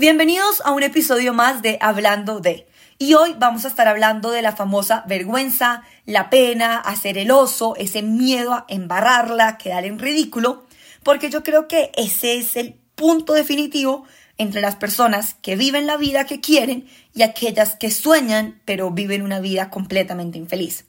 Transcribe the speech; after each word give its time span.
Bienvenidos 0.00 0.62
a 0.64 0.70
un 0.70 0.84
episodio 0.84 1.34
más 1.34 1.60
de 1.60 1.76
Hablando 1.80 2.38
de. 2.38 2.68
Y 2.98 3.14
hoy 3.14 3.34
vamos 3.36 3.64
a 3.64 3.68
estar 3.68 3.88
hablando 3.88 4.30
de 4.30 4.42
la 4.42 4.54
famosa 4.54 5.02
vergüenza, 5.08 5.82
la 6.06 6.30
pena, 6.30 6.76
hacer 6.76 7.18
el 7.18 7.32
oso, 7.32 7.74
ese 7.74 8.02
miedo 8.02 8.52
a 8.52 8.64
embarrarla, 8.68 9.58
quedar 9.58 9.84
en 9.86 9.98
ridículo, 9.98 10.68
porque 11.02 11.30
yo 11.30 11.42
creo 11.42 11.66
que 11.66 11.90
ese 11.96 12.36
es 12.36 12.54
el 12.54 12.76
punto 12.94 13.32
definitivo 13.32 14.04
entre 14.36 14.60
las 14.60 14.76
personas 14.76 15.34
que 15.42 15.56
viven 15.56 15.88
la 15.88 15.96
vida 15.96 16.26
que 16.26 16.40
quieren 16.40 16.86
y 17.12 17.22
aquellas 17.22 17.74
que 17.74 17.90
sueñan 17.90 18.62
pero 18.64 18.92
viven 18.92 19.22
una 19.22 19.40
vida 19.40 19.68
completamente 19.68 20.38
infeliz. 20.38 20.86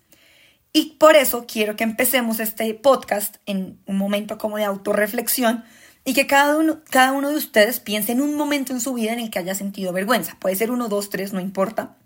Y 0.71 0.98
por 1.00 1.16
eso 1.16 1.48
quiero 1.48 1.76
que 1.76 1.84
empecemos 1.84 2.39
este 2.39 2.71
podcast 2.76 3.38
en 3.48 3.80
un 3.88 3.98
momento 3.98 4.38
como 4.38 4.57
de 4.57 4.66
autorreflexión 4.66 5.64
y 6.10 6.14
que 6.14 6.26
cada 6.26 6.57
uno, 6.57 6.80
cada 6.89 7.12
uno 7.12 7.30
de 7.30 7.36
ustedes 7.36 7.80
piense 7.80 8.14
en 8.14 8.21
un 8.21 8.36
momento 8.36 8.73
en 8.73 8.82
su 8.82 8.96
vida 8.96 9.14
en 9.14 9.20
el 9.20 9.30
que 9.30 9.38
haya 9.38 9.54
sentido 9.54 9.94
vergüenza. 9.94 10.38
Puede 10.39 10.55
ser 10.55 10.72
uno, 10.72 10.90
dos, 10.90 11.12
tres, 11.12 11.34
no 11.34 11.40
importa. 11.40 11.98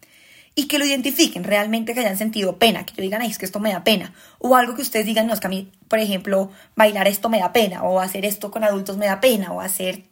Y 0.55 0.67
que 0.67 0.77
lo 0.77 0.83
identifiquen 0.83 1.45
realmente, 1.45 1.93
que 1.93 2.01
hayan 2.01 2.17
sentido 2.17 2.59
pena, 2.59 2.85
que 2.85 2.93
yo 2.95 3.01
digan, 3.01 3.21
ay, 3.21 3.29
es 3.29 3.37
que 3.37 3.45
esto 3.45 3.61
me 3.61 3.71
da 3.71 3.85
pena. 3.85 4.13
O 4.39 4.57
algo 4.57 4.75
que 4.75 4.81
ustedes 4.81 5.05
digan, 5.05 5.25
no, 5.25 5.33
es 5.33 5.39
que 5.39 5.47
a 5.47 5.49
mí, 5.49 5.71
por 5.87 5.99
ejemplo, 5.99 6.51
bailar 6.75 7.07
esto 7.07 7.29
me 7.29 7.39
da 7.39 7.53
pena, 7.53 7.83
o 7.83 8.01
hacer 8.01 8.25
esto 8.25 8.51
con 8.51 8.65
adultos 8.65 8.97
me 8.97 9.05
da 9.05 9.21
pena, 9.21 9.53
o 9.53 9.61
hacer 9.61 10.03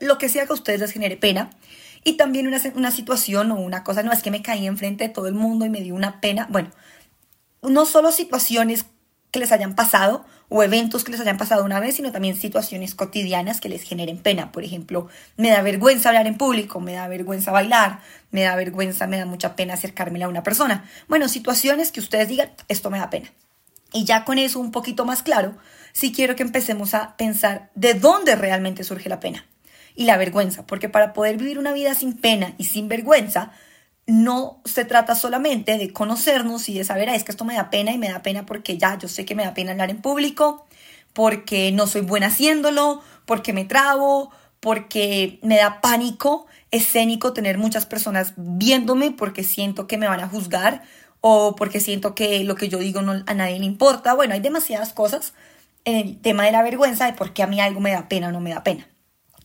lo 0.00 0.18
que 0.18 0.28
sea 0.28 0.44
que 0.46 0.52
a 0.52 0.54
ustedes 0.54 0.80
les 0.80 0.90
genere 0.90 1.16
pena. 1.16 1.50
Y 2.02 2.14
también 2.14 2.48
una, 2.48 2.60
una 2.74 2.90
situación 2.90 3.52
o 3.52 3.60
una 3.60 3.84
cosa, 3.84 4.02
no, 4.02 4.10
es 4.10 4.24
que 4.24 4.32
me 4.32 4.42
caí 4.42 4.66
enfrente 4.66 5.06
de 5.06 5.14
todo 5.14 5.28
el 5.28 5.34
mundo 5.34 5.64
y 5.64 5.70
me 5.70 5.82
dio 5.82 5.94
una 5.94 6.20
pena. 6.20 6.48
Bueno, 6.50 6.72
no 7.62 7.86
solo 7.86 8.10
situaciones 8.10 8.86
que 9.30 9.40
les 9.40 9.52
hayan 9.52 9.74
pasado 9.74 10.24
o 10.48 10.62
eventos 10.62 11.04
que 11.04 11.10
les 11.10 11.20
hayan 11.20 11.36
pasado 11.36 11.64
una 11.64 11.80
vez, 11.80 11.96
sino 11.96 12.12
también 12.12 12.36
situaciones 12.36 12.94
cotidianas 12.94 13.60
que 13.60 13.68
les 13.68 13.82
generen 13.82 14.18
pena. 14.18 14.52
Por 14.52 14.64
ejemplo, 14.64 15.08
me 15.36 15.50
da 15.50 15.62
vergüenza 15.62 16.10
hablar 16.10 16.26
en 16.26 16.38
público, 16.38 16.80
me 16.80 16.92
da 16.92 17.08
vergüenza 17.08 17.50
bailar, 17.50 18.00
me 18.30 18.42
da 18.42 18.54
vergüenza, 18.56 19.06
me 19.06 19.18
da 19.18 19.26
mucha 19.26 19.56
pena 19.56 19.74
acercarme 19.74 20.22
a 20.22 20.28
una 20.28 20.42
persona. 20.42 20.88
Bueno, 21.08 21.28
situaciones 21.28 21.92
que 21.92 22.00
ustedes 22.00 22.28
digan, 22.28 22.52
esto 22.68 22.90
me 22.90 22.98
da 22.98 23.10
pena. 23.10 23.32
Y 23.92 24.04
ya 24.04 24.24
con 24.24 24.38
eso 24.38 24.60
un 24.60 24.72
poquito 24.72 25.04
más 25.04 25.22
claro, 25.22 25.56
sí 25.92 26.12
quiero 26.12 26.36
que 26.36 26.42
empecemos 26.42 26.94
a 26.94 27.16
pensar 27.16 27.70
de 27.74 27.94
dónde 27.94 28.36
realmente 28.36 28.84
surge 28.84 29.08
la 29.08 29.20
pena 29.20 29.46
y 29.94 30.04
la 30.04 30.18
vergüenza, 30.18 30.66
porque 30.66 30.88
para 30.88 31.12
poder 31.12 31.38
vivir 31.38 31.58
una 31.58 31.72
vida 31.72 31.94
sin 31.94 32.12
pena 32.12 32.54
y 32.58 32.64
sin 32.64 32.88
vergüenza, 32.88 33.52
no 34.06 34.60
se 34.64 34.84
trata 34.84 35.14
solamente 35.14 35.78
de 35.78 35.92
conocernos 35.92 36.68
y 36.68 36.74
de 36.74 36.84
saber, 36.84 37.08
es 37.08 37.24
que 37.24 37.32
esto 37.32 37.44
me 37.44 37.54
da 37.54 37.70
pena 37.70 37.92
y 37.92 37.98
me 37.98 38.08
da 38.08 38.22
pena 38.22 38.46
porque 38.46 38.78
ya 38.78 38.96
yo 38.98 39.08
sé 39.08 39.24
que 39.24 39.34
me 39.34 39.44
da 39.44 39.54
pena 39.54 39.72
hablar 39.72 39.90
en 39.90 40.00
público, 40.00 40.66
porque 41.12 41.72
no 41.72 41.86
soy 41.86 42.02
buena 42.02 42.26
haciéndolo, 42.26 43.02
porque 43.24 43.52
me 43.52 43.64
trabo, 43.64 44.30
porque 44.60 45.38
me 45.42 45.56
da 45.56 45.80
pánico 45.80 46.46
escénico 46.70 47.32
tener 47.32 47.58
muchas 47.58 47.86
personas 47.86 48.34
viéndome 48.36 49.10
porque 49.10 49.44
siento 49.44 49.86
que 49.86 49.98
me 49.98 50.08
van 50.08 50.20
a 50.20 50.28
juzgar 50.28 50.82
o 51.20 51.56
porque 51.56 51.80
siento 51.80 52.14
que 52.14 52.44
lo 52.44 52.54
que 52.54 52.68
yo 52.68 52.78
digo 52.78 53.02
no, 53.02 53.22
a 53.26 53.34
nadie 53.34 53.58
le 53.58 53.64
importa. 53.64 54.14
Bueno, 54.14 54.34
hay 54.34 54.40
demasiadas 54.40 54.92
cosas 54.92 55.34
en 55.84 55.96
el 55.96 56.20
tema 56.20 56.44
de 56.44 56.52
la 56.52 56.62
vergüenza 56.62 57.06
de 57.06 57.12
por 57.12 57.32
qué 57.32 57.42
a 57.42 57.46
mí 57.46 57.60
algo 57.60 57.80
me 57.80 57.92
da 57.92 58.08
pena 58.08 58.28
o 58.28 58.32
no 58.32 58.40
me 58.40 58.50
da 58.50 58.62
pena. 58.62 58.88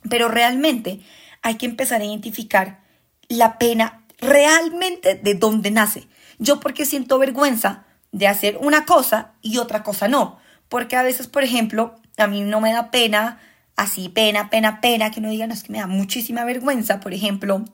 Pero 0.09 0.27
realmente 0.27 0.99
hay 1.41 1.55
que 1.55 1.65
empezar 1.65 2.01
a 2.01 2.05
identificar 2.05 2.81
la 3.29 3.57
pena 3.57 4.00
realmente 4.22 5.16
de 5.16 5.33
dónde 5.33 5.72
nace. 5.72 6.08
Yo 6.39 6.59
porque 6.59 6.86
siento 6.86 7.19
vergüenza 7.19 7.86
de 8.11 8.28
hacer 8.28 8.58
una 8.58 8.86
cosa 8.86 9.33
y 9.41 9.58
otra 9.58 9.83
cosa 9.83 10.08
no. 10.08 10.39
Porque 10.69 10.95
a 10.95 11.03
veces, 11.03 11.28
por 11.28 11.44
ejemplo, 11.44 11.95
a 12.17 12.28
mí 12.28 12.41
no 12.41 12.61
me 12.61 12.72
da 12.72 12.91
pena, 12.91 13.39
así 13.75 14.09
pena, 14.09 14.50
pena, 14.50 14.80
pena, 14.80 15.11
que 15.11 15.22
no 15.22 15.30
digan, 15.30 15.52
es 15.52 15.63
que 15.63 15.72
me 15.72 15.80
da 15.80 15.88
muchísima 15.88 16.45
vergüenza, 16.45 17.00
por 17.00 17.13
ejemplo, 17.13 17.66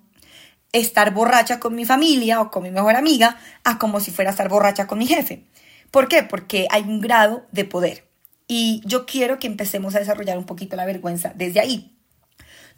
estar 0.72 1.14
borracha 1.14 1.59
con 1.59 1.76
mi 1.76 1.86
familia 1.86 2.42
o 2.42 2.50
con 2.50 2.64
mi 2.64 2.72
mejor 2.72 2.95
amiga, 2.95 3.38
a 3.64 3.78
como 3.78 4.00
si 4.00 4.11
fuera 4.11 4.32
estar 4.32 4.50
borracha 4.50 4.88
con 4.88 5.00
mi 5.00 5.06
jefe. 5.06 5.45
¿Por 5.92 6.08
qué? 6.08 6.23
Porque 6.23 6.67
hay 6.72 6.83
un 6.83 7.02
grado 7.02 7.45
de 7.52 7.66
poder. 7.66 8.08
Y 8.48 8.82
yo 8.86 9.05
quiero 9.05 9.39
que 9.39 9.48
empecemos 9.48 9.95
a 9.95 10.00
desarrollar 10.00 10.38
un 10.38 10.45
poquito 10.45 10.76
la 10.76 10.86
vergüenza 10.86 11.33
desde 11.36 11.60
ahí. 11.60 11.98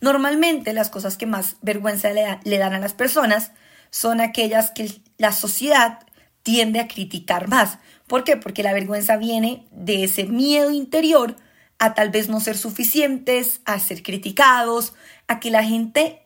Normalmente 0.01 0.73
las 0.73 0.89
cosas 0.89 1.17
que 1.17 1.25
más 1.25 1.57
vergüenza 1.61 2.09
le, 2.11 2.57
dan 2.57 2.73
a 2.73 2.79
las 2.79 2.93
personas 2.93 3.51
son 3.89 4.21
aquellas 4.21 4.71
que 4.71 5.01
la 5.17 5.31
sociedad 5.31 5.99
tiende 6.43 6.79
a 6.79 6.87
criticar 6.87 7.47
más. 7.47 7.79
¿Por 8.07 8.23
qué? 8.23 8.37
Porque 8.37 8.63
la 8.63 8.73
vergüenza 8.73 9.17
viene 9.17 9.67
de 9.71 10.03
ese 10.03 10.25
miedo 10.25 10.71
interior 10.71 11.35
a 11.77 11.93
tal 11.93 12.09
vez 12.09 12.29
no 12.29 12.39
ser 12.39 12.57
suficientes, 12.57 13.61
a 13.65 13.79
ser 13.79 14.03
criticados, 14.03 14.93
a 15.27 15.39
que 15.39 15.51
la 15.51 15.63
gente 15.63 16.25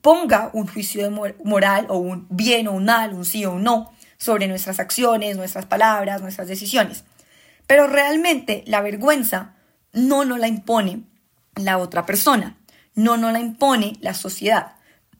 ponga 0.00 0.50
un 0.52 0.66
juicio 0.66 1.10
moral 1.44 1.86
o 1.88 1.98
un 1.98 2.26
bien 2.30 2.68
o 2.68 2.72
un 2.72 2.84
mal, 2.84 3.12
un 3.12 3.24
sí 3.24 3.44
o 3.44 3.52
un 3.52 3.62
no 3.62 3.92
sobre 4.18 4.48
nuestras 4.48 4.80
acciones, 4.80 5.36
nuestras 5.36 5.66
palabras, 5.66 6.22
nuestras 6.22 6.48
decisiones. 6.48 7.04
Pero 7.66 7.86
realmente 7.86 8.62
la 8.66 8.80
vergüenza 8.80 9.56
no 9.92 10.24
nos 10.24 10.38
la 10.38 10.48
impone 10.48 11.02
la 11.56 11.78
otra 11.78 12.06
persona 12.06 12.56
no 12.96 13.16
nos 13.16 13.32
la 13.32 13.38
impone 13.38 13.92
la 14.00 14.14
sociedad. 14.14 14.72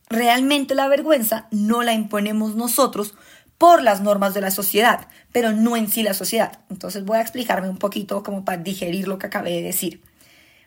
Realmente 0.08 0.74
la 0.74 0.88
vergüenza 0.88 1.48
no 1.50 1.82
la 1.82 1.92
imponemos 1.92 2.54
nosotros 2.54 3.14
por 3.58 3.82
las 3.82 4.00
normas 4.00 4.34
de 4.34 4.40
la 4.40 4.50
sociedad, 4.50 5.08
pero 5.32 5.52
no 5.52 5.76
en 5.76 5.88
sí 5.88 6.02
la 6.02 6.14
sociedad. 6.14 6.60
Entonces 6.70 7.04
voy 7.04 7.18
a 7.18 7.22
explicarme 7.22 7.68
un 7.68 7.78
poquito 7.78 8.22
como 8.22 8.44
para 8.44 8.62
digerir 8.62 9.08
lo 9.08 9.18
que 9.18 9.26
acabé 9.26 9.52
de 9.52 9.62
decir. 9.62 10.02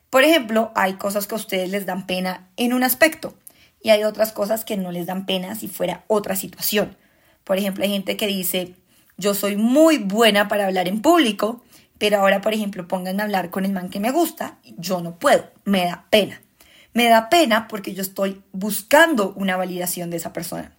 Por 0.10 0.24
ejemplo, 0.24 0.72
hay 0.76 0.94
cosas 0.94 1.28
que 1.28 1.36
a 1.36 1.38
ustedes 1.38 1.70
les 1.70 1.86
dan 1.86 2.08
pena 2.08 2.50
en 2.58 2.74
un 2.74 2.84
aspecto 2.84 3.36
y 3.82 3.92
hay 3.92 4.04
otras 4.04 4.32
cosas 4.32 4.66
que 4.66 4.76
no 4.76 4.92
les 4.92 5.06
dan 5.06 5.26
pena 5.26 5.56
si 5.56 5.68
fuera 5.68 6.04
otra 6.08 6.36
situación. 6.36 6.98
Por 7.44 7.58
ejemplo, 7.58 7.84
hay 7.84 7.92
gente 7.92 8.18
que 8.18 8.28
dice, 8.28 8.76
yo 9.18 9.34
soy 9.34 9.56
muy 9.56 10.00
buena 10.00 10.48
para 10.48 10.66
hablar 10.66 10.88
en 10.88 11.02
público, 11.02 11.64
pero 11.98 12.18
ahora, 12.18 12.42
por 12.42 12.54
ejemplo, 12.54 12.88
pónganme 12.88 13.22
a 13.22 13.26
hablar 13.26 13.50
con 13.52 13.66
el 13.66 13.72
man 13.72 13.90
que 13.90 14.00
me 14.00 14.12
gusta, 14.12 14.58
yo 14.78 15.02
no 15.02 15.20
puedo, 15.20 15.46
me 15.64 15.86
da 15.86 16.06
pena. 16.10 16.42
Me 16.94 17.08
da 17.08 17.30
pena 17.30 17.68
porque 17.68 17.94
yo 17.94 18.02
estoy 18.02 18.42
buscando 18.52 19.34
una 19.36 19.56
validación 19.58 20.10
de 20.10 20.18
esa 20.18 20.34
persona, 20.34 20.76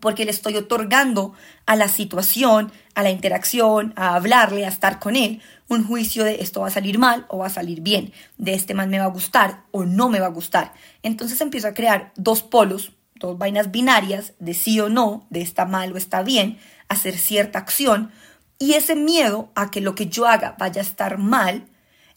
porque 0.00 0.24
le 0.24 0.30
estoy 0.30 0.56
otorgando 0.56 1.34
a 1.66 1.74
la 1.74 1.88
situación, 1.88 2.70
a 2.94 3.02
la 3.02 3.10
interacción, 3.10 3.92
a 3.96 4.14
hablarle, 4.14 4.64
a 4.64 4.68
estar 4.68 5.00
con 5.00 5.16
él, 5.16 5.42
un 5.68 5.84
juicio 5.84 6.22
de 6.22 6.42
esto 6.42 6.60
va 6.60 6.68
a 6.68 6.70
salir 6.70 6.98
mal 6.98 7.26
o 7.28 7.38
va 7.38 7.46
a 7.46 7.50
salir 7.50 7.80
bien, 7.80 8.12
de 8.36 8.54
este 8.54 8.74
mal 8.74 8.88
me 8.88 9.00
va 9.00 9.06
a 9.06 9.08
gustar 9.08 9.64
o 9.72 9.84
no 9.84 10.08
me 10.08 10.20
va 10.20 10.26
a 10.26 10.30
gustar. 10.30 10.72
Entonces 11.02 11.40
empiezo 11.40 11.66
a 11.66 11.74
crear 11.74 12.12
dos 12.14 12.42
polos, 12.44 12.92
dos 13.16 13.36
vainas 13.36 13.72
binarias 13.72 14.34
de 14.38 14.54
sí 14.54 14.78
o 14.78 14.88
no, 14.88 15.26
de 15.30 15.40
está 15.40 15.64
mal 15.64 15.92
o 15.92 15.96
está 15.96 16.22
bien, 16.22 16.58
hacer 16.88 17.18
cierta 17.18 17.58
acción, 17.58 18.12
y 18.60 18.74
ese 18.74 18.94
miedo 18.94 19.50
a 19.54 19.70
que 19.70 19.80
lo 19.80 19.94
que 19.94 20.06
yo 20.06 20.26
haga 20.26 20.54
vaya 20.58 20.80
a 20.80 20.84
estar 20.84 21.18
mal 21.18 21.66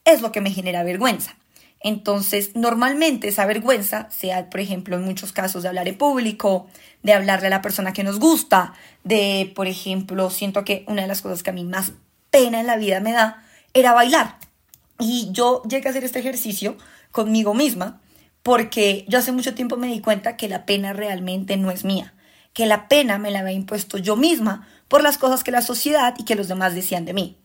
es 0.05 0.21
lo 0.21 0.31
que 0.31 0.41
me 0.41 0.51
genera 0.51 0.83
vergüenza. 0.83 1.35
Entonces, 1.83 2.51
normalmente 2.55 3.27
esa 3.27 3.45
vergüenza, 3.45 4.07
sea 4.11 4.49
por 4.49 4.59
ejemplo 4.59 4.95
en 4.95 5.03
muchos 5.03 5.31
casos 5.31 5.63
de 5.63 5.69
hablar 5.69 5.87
en 5.87 5.97
público, 5.97 6.67
de 7.01 7.13
hablarle 7.13 7.47
a 7.47 7.49
la 7.51 7.61
persona 7.61 7.93
que 7.93 8.03
nos 8.03 8.19
gusta, 8.19 8.73
de, 9.03 9.51
por 9.55 9.67
ejemplo, 9.67 10.29
siento 10.29 10.63
que 10.63 10.85
una 10.87 11.01
de 11.01 11.07
las 11.07 11.21
cosas 11.21 11.41
que 11.41 11.49
a 11.49 11.53
mí 11.53 11.63
más 11.63 11.93
pena 12.29 12.59
en 12.59 12.67
la 12.67 12.77
vida 12.77 12.99
me 12.99 13.13
da 13.13 13.43
era 13.73 13.93
bailar. 13.93 14.37
Y 14.99 15.29
yo 15.31 15.63
llegué 15.63 15.87
a 15.87 15.91
hacer 15.91 16.03
este 16.03 16.19
ejercicio 16.19 16.77
conmigo 17.11 17.53
misma 17.53 17.99
porque 18.43 19.05
yo 19.07 19.19
hace 19.19 19.31
mucho 19.31 19.53
tiempo 19.55 19.77
me 19.77 19.87
di 19.87 20.01
cuenta 20.01 20.37
que 20.37 20.49
la 20.49 20.65
pena 20.65 20.93
realmente 20.93 21.57
no 21.57 21.71
es 21.71 21.83
mía, 21.83 22.13
que 22.53 22.65
la 22.65 22.87
pena 22.87 23.17
me 23.17 23.31
la 23.31 23.39
había 23.39 23.53
impuesto 23.53 23.97
yo 23.97 24.15
misma 24.15 24.67
por 24.87 25.01
las 25.01 25.17
cosas 25.17 25.43
que 25.43 25.51
la 25.51 25.61
sociedad 25.61 26.13
y 26.17 26.25
que 26.25 26.35
los 26.35 26.47
demás 26.47 26.75
decían 26.75 27.05
de 27.05 27.13
mí. 27.13 27.40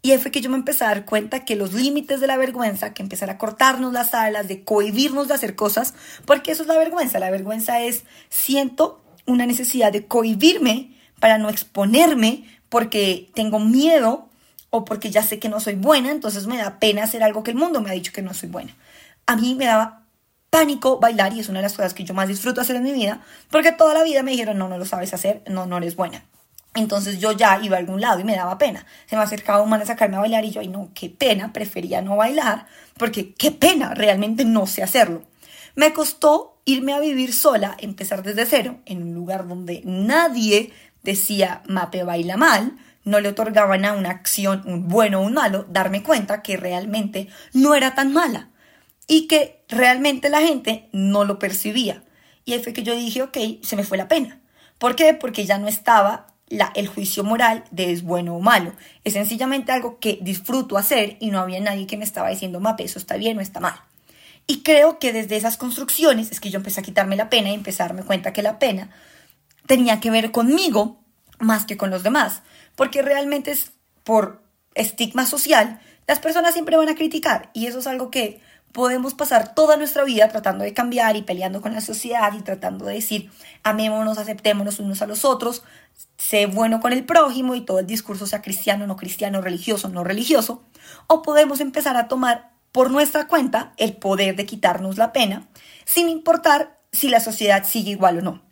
Y 0.00 0.12
ahí 0.12 0.18
fue 0.18 0.30
que 0.30 0.40
yo 0.40 0.48
me 0.48 0.56
empecé 0.56 0.84
a 0.84 0.88
dar 0.88 1.04
cuenta 1.04 1.44
que 1.44 1.56
los 1.56 1.72
límites 1.72 2.20
de 2.20 2.28
la 2.28 2.36
vergüenza, 2.36 2.94
que 2.94 3.02
empezar 3.02 3.30
a 3.30 3.38
cortarnos 3.38 3.92
las 3.92 4.14
alas, 4.14 4.46
de 4.46 4.62
cohibirnos 4.62 5.28
de 5.28 5.34
hacer 5.34 5.56
cosas, 5.56 5.94
porque 6.24 6.52
eso 6.52 6.62
es 6.62 6.68
la 6.68 6.78
vergüenza. 6.78 7.18
La 7.18 7.30
vergüenza 7.30 7.80
es, 7.80 8.04
siento 8.28 9.02
una 9.26 9.44
necesidad 9.44 9.92
de 9.92 10.06
cohibirme 10.06 10.92
para 11.20 11.38
no 11.38 11.48
exponerme 11.48 12.44
porque 12.68 13.30
tengo 13.34 13.58
miedo 13.58 14.28
o 14.70 14.84
porque 14.84 15.10
ya 15.10 15.22
sé 15.22 15.38
que 15.38 15.48
no 15.48 15.60
soy 15.60 15.74
buena, 15.74 16.10
entonces 16.10 16.46
me 16.46 16.58
da 16.58 16.78
pena 16.78 17.04
hacer 17.04 17.22
algo 17.22 17.42
que 17.42 17.50
el 17.50 17.56
mundo 17.56 17.80
me 17.80 17.90
ha 17.90 17.94
dicho 17.94 18.12
que 18.12 18.22
no 18.22 18.34
soy 18.34 18.48
buena. 18.48 18.74
A 19.26 19.36
mí 19.36 19.54
me 19.54 19.64
daba 19.64 20.04
pánico 20.50 20.98
bailar 20.98 21.32
y 21.32 21.40
es 21.40 21.48
una 21.48 21.58
de 21.58 21.64
las 21.64 21.74
cosas 21.74 21.94
que 21.94 22.04
yo 22.04 22.14
más 22.14 22.28
disfruto 22.28 22.60
hacer 22.60 22.76
en 22.76 22.84
mi 22.84 22.92
vida, 22.92 23.22
porque 23.50 23.72
toda 23.72 23.94
la 23.94 24.02
vida 24.02 24.22
me 24.22 24.30
dijeron, 24.30 24.58
no, 24.58 24.68
no 24.68 24.78
lo 24.78 24.84
sabes 24.84 25.12
hacer, 25.14 25.42
no, 25.48 25.66
no 25.66 25.78
eres 25.78 25.96
buena. 25.96 26.24
Entonces 26.78 27.18
yo 27.18 27.32
ya 27.32 27.60
iba 27.62 27.76
a 27.76 27.80
algún 27.80 28.00
lado 28.00 28.20
y 28.20 28.24
me 28.24 28.36
daba 28.36 28.58
pena. 28.58 28.86
Se 29.06 29.16
me 29.16 29.22
acercaba 29.22 29.62
un 29.62 29.70
man 29.70 29.82
a 29.82 29.86
sacarme 29.86 30.16
a 30.16 30.20
bailar 30.20 30.44
y 30.44 30.50
yo, 30.50 30.60
ay 30.60 30.68
no, 30.68 30.90
qué 30.94 31.10
pena, 31.10 31.52
prefería 31.52 32.02
no 32.02 32.16
bailar, 32.16 32.66
porque 32.96 33.34
qué 33.34 33.50
pena, 33.50 33.94
realmente 33.94 34.44
no 34.44 34.66
sé 34.66 34.82
hacerlo. 34.82 35.22
Me 35.74 35.92
costó 35.92 36.60
irme 36.64 36.92
a 36.92 37.00
vivir 37.00 37.32
sola, 37.32 37.76
empezar 37.78 38.22
desde 38.22 38.46
cero, 38.46 38.78
en 38.86 39.02
un 39.02 39.14
lugar 39.14 39.48
donde 39.48 39.82
nadie 39.84 40.72
decía 41.02 41.62
Mape 41.66 42.04
baila 42.04 42.36
mal, 42.36 42.76
no 43.04 43.20
le 43.20 43.30
otorgaban 43.30 43.84
a 43.84 43.94
una 43.94 44.10
acción 44.10 44.62
un 44.66 44.88
bueno 44.88 45.20
o 45.20 45.22
un 45.22 45.34
malo, 45.34 45.66
darme 45.68 46.02
cuenta 46.02 46.42
que 46.42 46.56
realmente 46.56 47.28
no 47.52 47.74
era 47.74 47.94
tan 47.94 48.12
mala 48.12 48.50
y 49.06 49.26
que 49.26 49.64
realmente 49.68 50.28
la 50.28 50.40
gente 50.40 50.88
no 50.92 51.24
lo 51.24 51.38
percibía. 51.38 52.04
Y 52.44 52.52
ahí 52.52 52.62
fue 52.62 52.72
que 52.72 52.82
yo 52.82 52.94
dije, 52.94 53.22
ok, 53.22 53.36
se 53.62 53.76
me 53.76 53.84
fue 53.84 53.98
la 53.98 54.08
pena. 54.08 54.40
¿Por 54.78 54.94
qué? 54.94 55.14
Porque 55.14 55.44
ya 55.44 55.58
no 55.58 55.66
estaba 55.68 56.27
la, 56.48 56.72
el 56.74 56.88
juicio 56.88 57.24
moral 57.24 57.64
de 57.70 57.92
es 57.92 58.02
bueno 58.02 58.36
o 58.36 58.40
malo. 58.40 58.72
Es 59.04 59.14
sencillamente 59.14 59.72
algo 59.72 59.98
que 59.98 60.18
disfruto 60.22 60.78
hacer 60.78 61.16
y 61.20 61.30
no 61.30 61.40
había 61.40 61.60
nadie 61.60 61.86
que 61.86 61.96
me 61.96 62.04
estaba 62.04 62.30
diciendo, 62.30 62.60
mape, 62.60 62.84
eso 62.84 62.98
está 62.98 63.16
bien 63.16 63.38
o 63.38 63.40
está 63.40 63.60
mal. 63.60 63.80
Y 64.46 64.62
creo 64.62 64.98
que 64.98 65.12
desde 65.12 65.36
esas 65.36 65.56
construcciones 65.56 66.32
es 66.32 66.40
que 66.40 66.50
yo 66.50 66.56
empecé 66.56 66.80
a 66.80 66.82
quitarme 66.82 67.16
la 67.16 67.28
pena 67.28 67.50
y 67.50 67.54
empecé 67.54 67.82
a 67.82 67.86
darme 67.86 68.02
cuenta 68.02 68.32
que 68.32 68.42
la 68.42 68.58
pena 68.58 68.90
tenía 69.66 70.00
que 70.00 70.10
ver 70.10 70.30
conmigo 70.30 70.98
más 71.38 71.66
que 71.66 71.76
con 71.76 71.90
los 71.90 72.02
demás. 72.02 72.42
Porque 72.74 73.02
realmente 73.02 73.50
es 73.50 73.72
por 74.04 74.42
estigma 74.74 75.26
social, 75.26 75.80
las 76.06 76.20
personas 76.20 76.54
siempre 76.54 76.76
van 76.76 76.88
a 76.88 76.94
criticar 76.94 77.50
y 77.52 77.66
eso 77.66 77.80
es 77.80 77.86
algo 77.86 78.10
que 78.10 78.40
podemos 78.72 79.14
pasar 79.14 79.54
toda 79.54 79.76
nuestra 79.76 80.04
vida 80.04 80.28
tratando 80.28 80.64
de 80.64 80.72
cambiar 80.72 81.16
y 81.16 81.22
peleando 81.22 81.60
con 81.60 81.74
la 81.74 81.80
sociedad 81.80 82.32
y 82.32 82.40
tratando 82.40 82.86
de 82.86 82.94
decir 82.94 83.30
amémonos, 83.62 84.18
aceptémonos 84.18 84.78
unos 84.78 85.02
a 85.02 85.06
los 85.06 85.24
otros, 85.24 85.62
sé 86.18 86.46
bueno 86.46 86.80
con 86.80 86.92
el 86.92 87.04
prójimo 87.04 87.54
y 87.54 87.62
todo 87.62 87.78
el 87.78 87.86
discurso 87.86 88.26
sea 88.26 88.42
cristiano, 88.42 88.86
no 88.86 88.96
cristiano, 88.96 89.40
religioso, 89.40 89.88
no 89.88 90.04
religioso, 90.04 90.64
o 91.06 91.22
podemos 91.22 91.60
empezar 91.60 91.96
a 91.96 92.08
tomar 92.08 92.50
por 92.72 92.90
nuestra 92.90 93.28
cuenta 93.28 93.72
el 93.76 93.96
poder 93.96 94.36
de 94.36 94.44
quitarnos 94.44 94.98
la 94.98 95.12
pena, 95.12 95.48
sin 95.84 96.08
importar 96.08 96.78
si 96.92 97.08
la 97.08 97.20
sociedad 97.20 97.64
sigue 97.64 97.92
igual 97.92 98.18
o 98.18 98.22
no. 98.22 98.42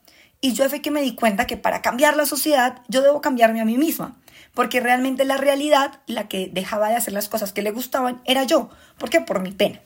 Y 0.40 0.52
yo 0.52 0.68
fue 0.68 0.80
que 0.80 0.90
me 0.90 1.02
di 1.02 1.14
cuenta 1.14 1.46
que 1.46 1.56
para 1.56 1.82
cambiar 1.82 2.16
la 2.16 2.24
sociedad 2.24 2.82
yo 2.88 3.02
debo 3.02 3.20
cambiarme 3.20 3.60
a 3.60 3.64
mí 3.64 3.76
misma, 3.76 4.16
porque 4.54 4.80
realmente 4.80 5.24
la 5.24 5.36
realidad, 5.36 6.00
la 6.06 6.28
que 6.28 6.48
dejaba 6.52 6.88
de 6.88 6.96
hacer 6.96 7.12
las 7.12 7.28
cosas 7.28 7.52
que 7.52 7.62
le 7.62 7.72
gustaban, 7.72 8.22
era 8.24 8.44
yo. 8.44 8.70
¿Por 8.96 9.10
qué? 9.10 9.20
Por 9.20 9.40
mi 9.40 9.50
pena. 9.52 9.80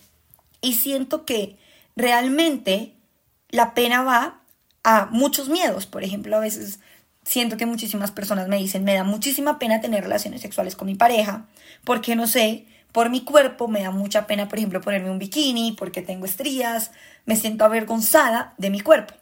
Y 0.60 0.74
siento 0.74 1.24
que 1.24 1.58
realmente 1.96 2.94
la 3.48 3.74
pena 3.74 4.02
va 4.02 4.42
a 4.84 5.06
muchos 5.06 5.48
miedos. 5.48 5.86
Por 5.86 6.04
ejemplo, 6.04 6.36
a 6.36 6.40
veces 6.40 6.78
siento 7.24 7.56
que 7.56 7.66
muchísimas 7.66 8.10
personas 8.10 8.48
me 8.48 8.58
dicen, 8.58 8.84
me 8.84 8.94
da 8.94 9.04
muchísima 9.04 9.58
pena 9.58 9.80
tener 9.80 10.04
relaciones 10.04 10.40
sexuales 10.40 10.76
con 10.76 10.86
mi 10.86 10.94
pareja, 10.94 11.46
porque 11.84 12.16
no 12.16 12.26
sé, 12.26 12.66
por 12.92 13.10
mi 13.10 13.22
cuerpo 13.22 13.68
me 13.68 13.82
da 13.82 13.90
mucha 13.90 14.26
pena, 14.26 14.48
por 14.48 14.58
ejemplo, 14.58 14.80
ponerme 14.80 15.10
un 15.10 15.18
bikini 15.18 15.72
porque 15.72 16.02
tengo 16.02 16.26
estrías, 16.26 16.90
me 17.24 17.36
siento 17.36 17.64
avergonzada 17.64 18.54
de 18.58 18.70
mi 18.70 18.80
cuerpo. 18.80 19.14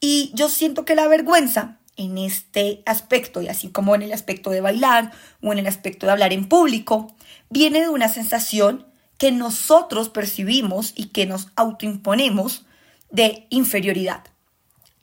Y 0.00 0.32
yo 0.34 0.48
siento 0.48 0.84
que 0.84 0.94
la 0.94 1.08
vergüenza 1.08 1.78
en 1.96 2.18
este 2.18 2.82
aspecto, 2.86 3.40
y 3.40 3.48
así 3.48 3.68
como 3.68 3.94
en 3.94 4.02
el 4.02 4.12
aspecto 4.12 4.50
de 4.50 4.60
bailar 4.60 5.12
o 5.42 5.52
en 5.52 5.58
el 5.58 5.66
aspecto 5.66 6.06
de 6.06 6.12
hablar 6.12 6.32
en 6.32 6.48
público, 6.48 7.14
viene 7.50 7.80
de 7.80 7.88
una 7.88 8.08
sensación 8.08 8.86
que 9.18 9.30
nosotros 9.32 10.08
percibimos 10.08 10.92
y 10.96 11.06
que 11.06 11.26
nos 11.26 11.48
autoimponemos 11.56 12.66
de 13.10 13.46
inferioridad. 13.50 14.24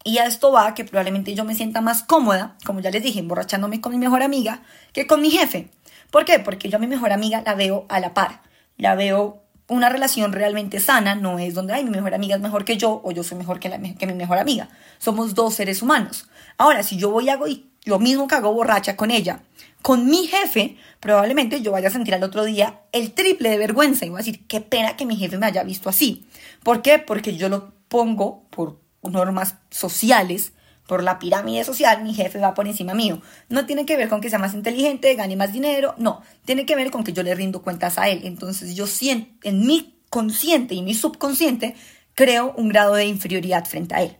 Y 0.04 0.18
a 0.18 0.26
esto 0.26 0.52
va 0.52 0.74
que 0.74 0.84
probablemente 0.84 1.36
yo 1.36 1.46
me 1.46 1.56
sienta 1.56 1.82
más 1.82 2.04
cómoda, 2.04 2.58
como 2.66 2.80
ya 2.80 2.90
les 2.90 3.04
dije, 3.04 3.20
emborrachándome 3.20 3.82
con 3.82 3.92
mi 3.92 4.00
mejor 4.00 4.24
amiga, 4.24 4.64
que 4.94 5.06
con 5.06 5.22
mi 5.22 5.30
jefe. 5.30 5.70
¿Por 6.10 6.26
qué? 6.26 6.40
Porque 6.40 6.70
yo 6.70 6.78
a 6.78 6.80
mi 6.80 6.88
mejor 6.88 7.12
amiga 7.12 7.44
la 7.46 7.56
veo 7.56 7.86
a 7.90 8.00
la 8.00 8.14
par. 8.14 8.42
La 8.78 8.96
veo 8.96 9.44
una 9.68 9.90
relación 9.90 10.34
realmente 10.34 10.80
sana, 10.80 11.16
no 11.16 11.40
es 11.40 11.54
donde, 11.54 11.74
ay, 11.74 11.86
mi 11.86 11.92
mejor 11.92 12.14
amiga 12.14 12.36
es 12.36 12.42
mejor 12.42 12.66
que 12.66 12.78
yo 12.78 13.02
o 13.04 13.12
yo 13.12 13.24
soy 13.24 13.38
mejor 13.38 13.60
que, 13.60 13.70
que 13.98 14.08
mi 14.08 14.14
mejor 14.14 14.38
amiga. 14.38 14.70
Somos 14.98 15.34
dos 15.34 15.54
seres 15.54 15.82
humanos. 15.82 16.28
Ahora, 16.58 16.84
si 16.84 16.98
yo 16.98 17.10
voy 17.10 17.30
a 17.30 17.34
hago 17.34 17.46
lo 17.86 18.00
mismo 18.00 18.28
que 18.28 18.36
hago 18.36 18.54
borracha 18.54 18.98
con 18.98 19.12
ella, 19.12 19.44
con 19.82 20.08
mi 20.08 20.28
jefe, 20.28 20.78
probablemente 21.00 21.62
yo 21.62 21.72
vaya 21.72 21.88
a 21.88 21.92
sentir 21.92 22.14
al 22.14 22.24
otro 22.24 22.44
día 22.44 22.82
el 22.92 23.14
triple 23.14 23.50
de 23.50 23.58
vergüenza 23.58 24.06
y 24.06 24.10
voy 24.10 24.18
a 24.18 24.24
decir, 24.24 24.46
qué 24.48 24.62
pena 24.62 24.98
que 24.98 25.06
mi 25.06 25.16
jefe 25.16 25.38
me 25.38 25.46
haya 25.46 25.64
visto 25.64 25.90
así. 25.90 26.28
¿Por 26.64 26.82
qué? 26.82 27.00
Porque 27.00 27.38
yo 27.38 27.50
lo 27.50 27.74
pongo 27.88 28.44
por 28.50 28.78
normas 29.04 29.56
sociales 29.70 30.54
por 30.88 31.04
la 31.04 31.20
pirámide 31.20 31.64
social, 31.64 32.04
mi 32.04 32.14
jefe 32.14 32.40
va 32.40 32.54
por 32.54 32.68
encima 32.68 32.94
mío. 32.94 33.22
No 33.50 33.66
tiene 33.66 33.86
que 33.86 33.96
ver 33.96 34.10
con 34.10 34.20
que 34.20 34.30
sea 34.30 34.40
más 34.40 34.54
inteligente, 34.54 35.16
gane 35.16 35.36
más 35.36 35.54
dinero, 35.54 35.96
no. 35.98 36.22
Tiene 36.44 36.66
que 36.66 36.76
ver 36.76 36.92
con 36.92 37.04
que 37.04 37.14
yo 37.14 37.24
le 37.24 37.34
rindo 37.34 37.62
cuentas 37.62 37.98
a 37.98 38.10
él. 38.10 38.22
Entonces 38.26 38.76
yo 38.76 38.88
siento, 38.88 39.32
en 39.48 39.66
mi 39.66 40.02
consciente 40.10 40.76
y 40.76 40.82
mi 40.82 40.94
subconsciente, 40.94 41.76
creo 42.14 42.54
un 42.58 42.68
grado 42.68 42.96
de 42.96 43.06
inferioridad 43.06 43.66
frente 43.66 43.96
a 43.96 44.02
él. 44.02 44.18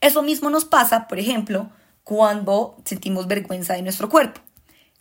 Eso 0.00 0.22
mismo 0.22 0.50
nos 0.50 0.64
pasa, 0.64 1.06
por 1.06 1.18
ejemplo, 1.18 1.70
cuando 2.02 2.76
sentimos 2.84 3.26
vergüenza 3.26 3.74
de 3.74 3.82
nuestro 3.82 4.08
cuerpo 4.08 4.40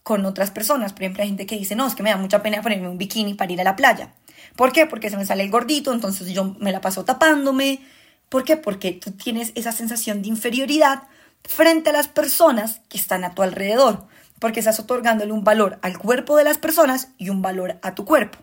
con 0.04 0.26
otras 0.26 0.52
personas. 0.52 0.94
Por 0.94 1.04
ejemplo, 1.04 1.24
hay 1.24 1.30
gente 1.30 1.46
que 1.46 1.58
dice, 1.58 1.76
no, 1.76 1.86
es 1.86 1.96
que 1.96 2.04
me 2.04 2.10
da 2.10 2.18
mucha 2.18 2.42
pena 2.42 2.62
ponerme 2.62 2.88
un 2.88 2.98
bikini 2.98 3.34
para 3.34 3.52
ir 3.52 3.60
a 3.62 3.64
la 3.64 3.76
playa. 3.76 4.14
¿Por 4.56 4.72
qué? 4.72 4.86
Porque 4.86 5.10
se 5.10 5.18
me 5.18 5.26
sale 5.26 5.44
el 5.44 5.52
gordito, 5.52 5.92
entonces 5.92 6.30
yo 6.30 6.56
me 6.60 6.72
la 6.72 6.82
paso 6.82 7.04
tapándome, 7.04 7.82
¿Por 8.30 8.44
qué? 8.44 8.58
Porque 8.58 8.92
tú 8.92 9.12
tienes 9.12 9.52
esa 9.56 9.72
sensación 9.72 10.22
de 10.22 10.30
inferioridad 10.30 11.04
frente 11.44 11.90
a 11.90 11.94
las 11.94 12.08
personas 12.08 12.82
que 12.90 12.98
están 12.98 13.24
a 13.24 13.34
tu 13.34 13.42
alrededor, 13.42 14.06
porque 14.40 14.60
estás 14.60 14.80
otorgándole 14.80 15.32
un 15.32 15.44
valor 15.44 15.80
al 15.82 15.98
cuerpo 15.98 16.36
de 16.36 16.44
las 16.44 16.58
personas 16.58 17.10
y 17.18 17.30
un 17.30 17.42
valor 17.42 17.80
a 17.82 17.96
tu 17.96 18.06
cuerpo. 18.06 18.40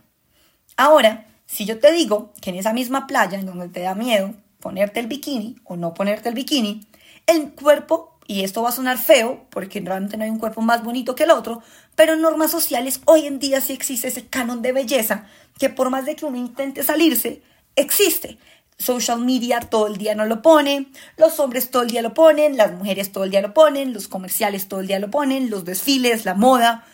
Ahora, 0.76 1.26
si 1.46 1.66
yo 1.66 1.78
te 1.78 1.92
digo 1.92 2.32
que 2.40 2.50
en 2.50 2.56
esa 2.56 2.72
misma 2.72 3.06
playa 3.06 3.38
en 3.38 3.46
donde 3.46 3.68
te 3.68 3.80
da 3.80 3.94
miedo 3.94 4.34
ponerte 4.58 5.00
el 5.00 5.06
bikini 5.06 5.56
o 5.64 5.76
no 5.76 5.92
ponerte 5.92 6.30
el 6.30 6.34
bikini, 6.34 6.86
el 7.26 7.52
cuerpo, 7.52 8.18
y 8.26 8.42
esto 8.42 8.62
va 8.62 8.70
a 8.70 8.72
sonar 8.72 8.96
feo, 8.96 9.46
porque 9.50 9.80
realmente 9.80 10.16
no 10.16 10.24
hay 10.24 10.30
un 10.30 10.38
cuerpo 10.38 10.62
más 10.62 10.82
bonito 10.82 11.14
que 11.14 11.24
el 11.24 11.30
otro, 11.30 11.62
pero 11.94 12.14
en 12.14 12.22
normas 12.22 12.50
sociales 12.50 13.02
hoy 13.04 13.26
en 13.26 13.38
día 13.38 13.60
sí 13.60 13.74
existe 13.74 14.08
ese 14.08 14.26
canon 14.26 14.62
de 14.62 14.72
belleza 14.72 15.26
que 15.58 15.68
por 15.68 15.90
más 15.90 16.06
de 16.06 16.16
que 16.16 16.24
uno 16.24 16.38
intente 16.38 16.82
salirse, 16.82 17.42
existe 17.76 18.38
social 18.78 19.20
media 19.20 19.60
todo 19.60 19.86
el 19.86 19.96
día 19.96 20.14
no 20.14 20.26
lo 20.26 20.42
pone, 20.42 20.88
los 21.16 21.38
hombres 21.40 21.70
todo 21.70 21.82
el 21.82 21.90
día 21.90 22.02
lo 22.02 22.14
ponen, 22.14 22.56
las 22.56 22.72
mujeres 22.72 23.12
todo 23.12 23.24
el 23.24 23.30
día 23.30 23.40
lo 23.40 23.54
ponen, 23.54 23.92
los 23.92 24.08
comerciales 24.08 24.68
todo 24.68 24.80
el 24.80 24.86
día 24.86 24.98
lo 24.98 25.10
ponen, 25.10 25.50
los 25.50 25.64
desfiles, 25.64 26.24
la 26.24 26.34
moda, 26.34 26.84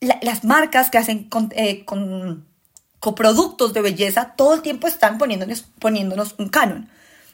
las 0.00 0.44
marcas 0.44 0.90
que 0.90 0.98
hacen 0.98 1.24
con, 1.24 1.50
eh, 1.56 1.84
con, 1.84 2.46
coproductos 3.00 3.72
de 3.72 3.82
belleza 3.82 4.34
todo 4.36 4.54
el 4.54 4.62
tiempo 4.62 4.86
están 4.86 5.18
poniéndonos, 5.18 5.62
poniéndonos 5.78 6.34
un 6.38 6.48
canon. 6.48 6.88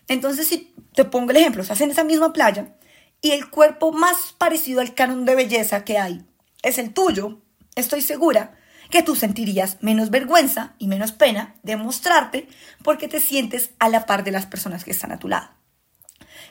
Entonces, 0.09 0.47
si 0.49 0.75
te 0.95 1.05
pongo 1.05 1.31
el 1.31 1.37
ejemplo, 1.37 1.63
estás 1.63 1.81
en 1.81 1.91
esa 1.91 2.05
misma 2.05 2.33
playa 2.33 2.75
y 3.21 3.31
el 3.31 3.49
cuerpo 3.51 3.93
más 3.93 4.35
parecido 4.37 4.81
al 4.81 4.95
canon 4.95 5.25
de 5.25 5.35
belleza 5.35 5.85
que 5.85 5.99
hay 5.99 6.25
es 6.63 6.79
el 6.79 6.93
tuyo, 6.93 7.39
estoy 7.75 8.03
segura 8.03 8.59
que 8.93 9.03
tú 9.03 9.17
sentirías 9.17 9.79
menos 9.81 10.11
vergüenza 10.11 10.75
y 10.79 10.87
menos 10.87 11.13
pena 11.13 11.57
de 11.63 11.77
mostrarte 11.77 12.47
porque 12.85 13.09
te 13.09 13.21
sientes 13.21 13.71
a 13.79 13.89
la 13.89 14.05
par 14.05 14.23
de 14.23 14.33
las 14.33 14.45
personas 14.45 14.85
que 14.85 14.91
están 14.91 15.13
a 15.13 15.19
tu 15.19 15.29
lado. 15.29 15.49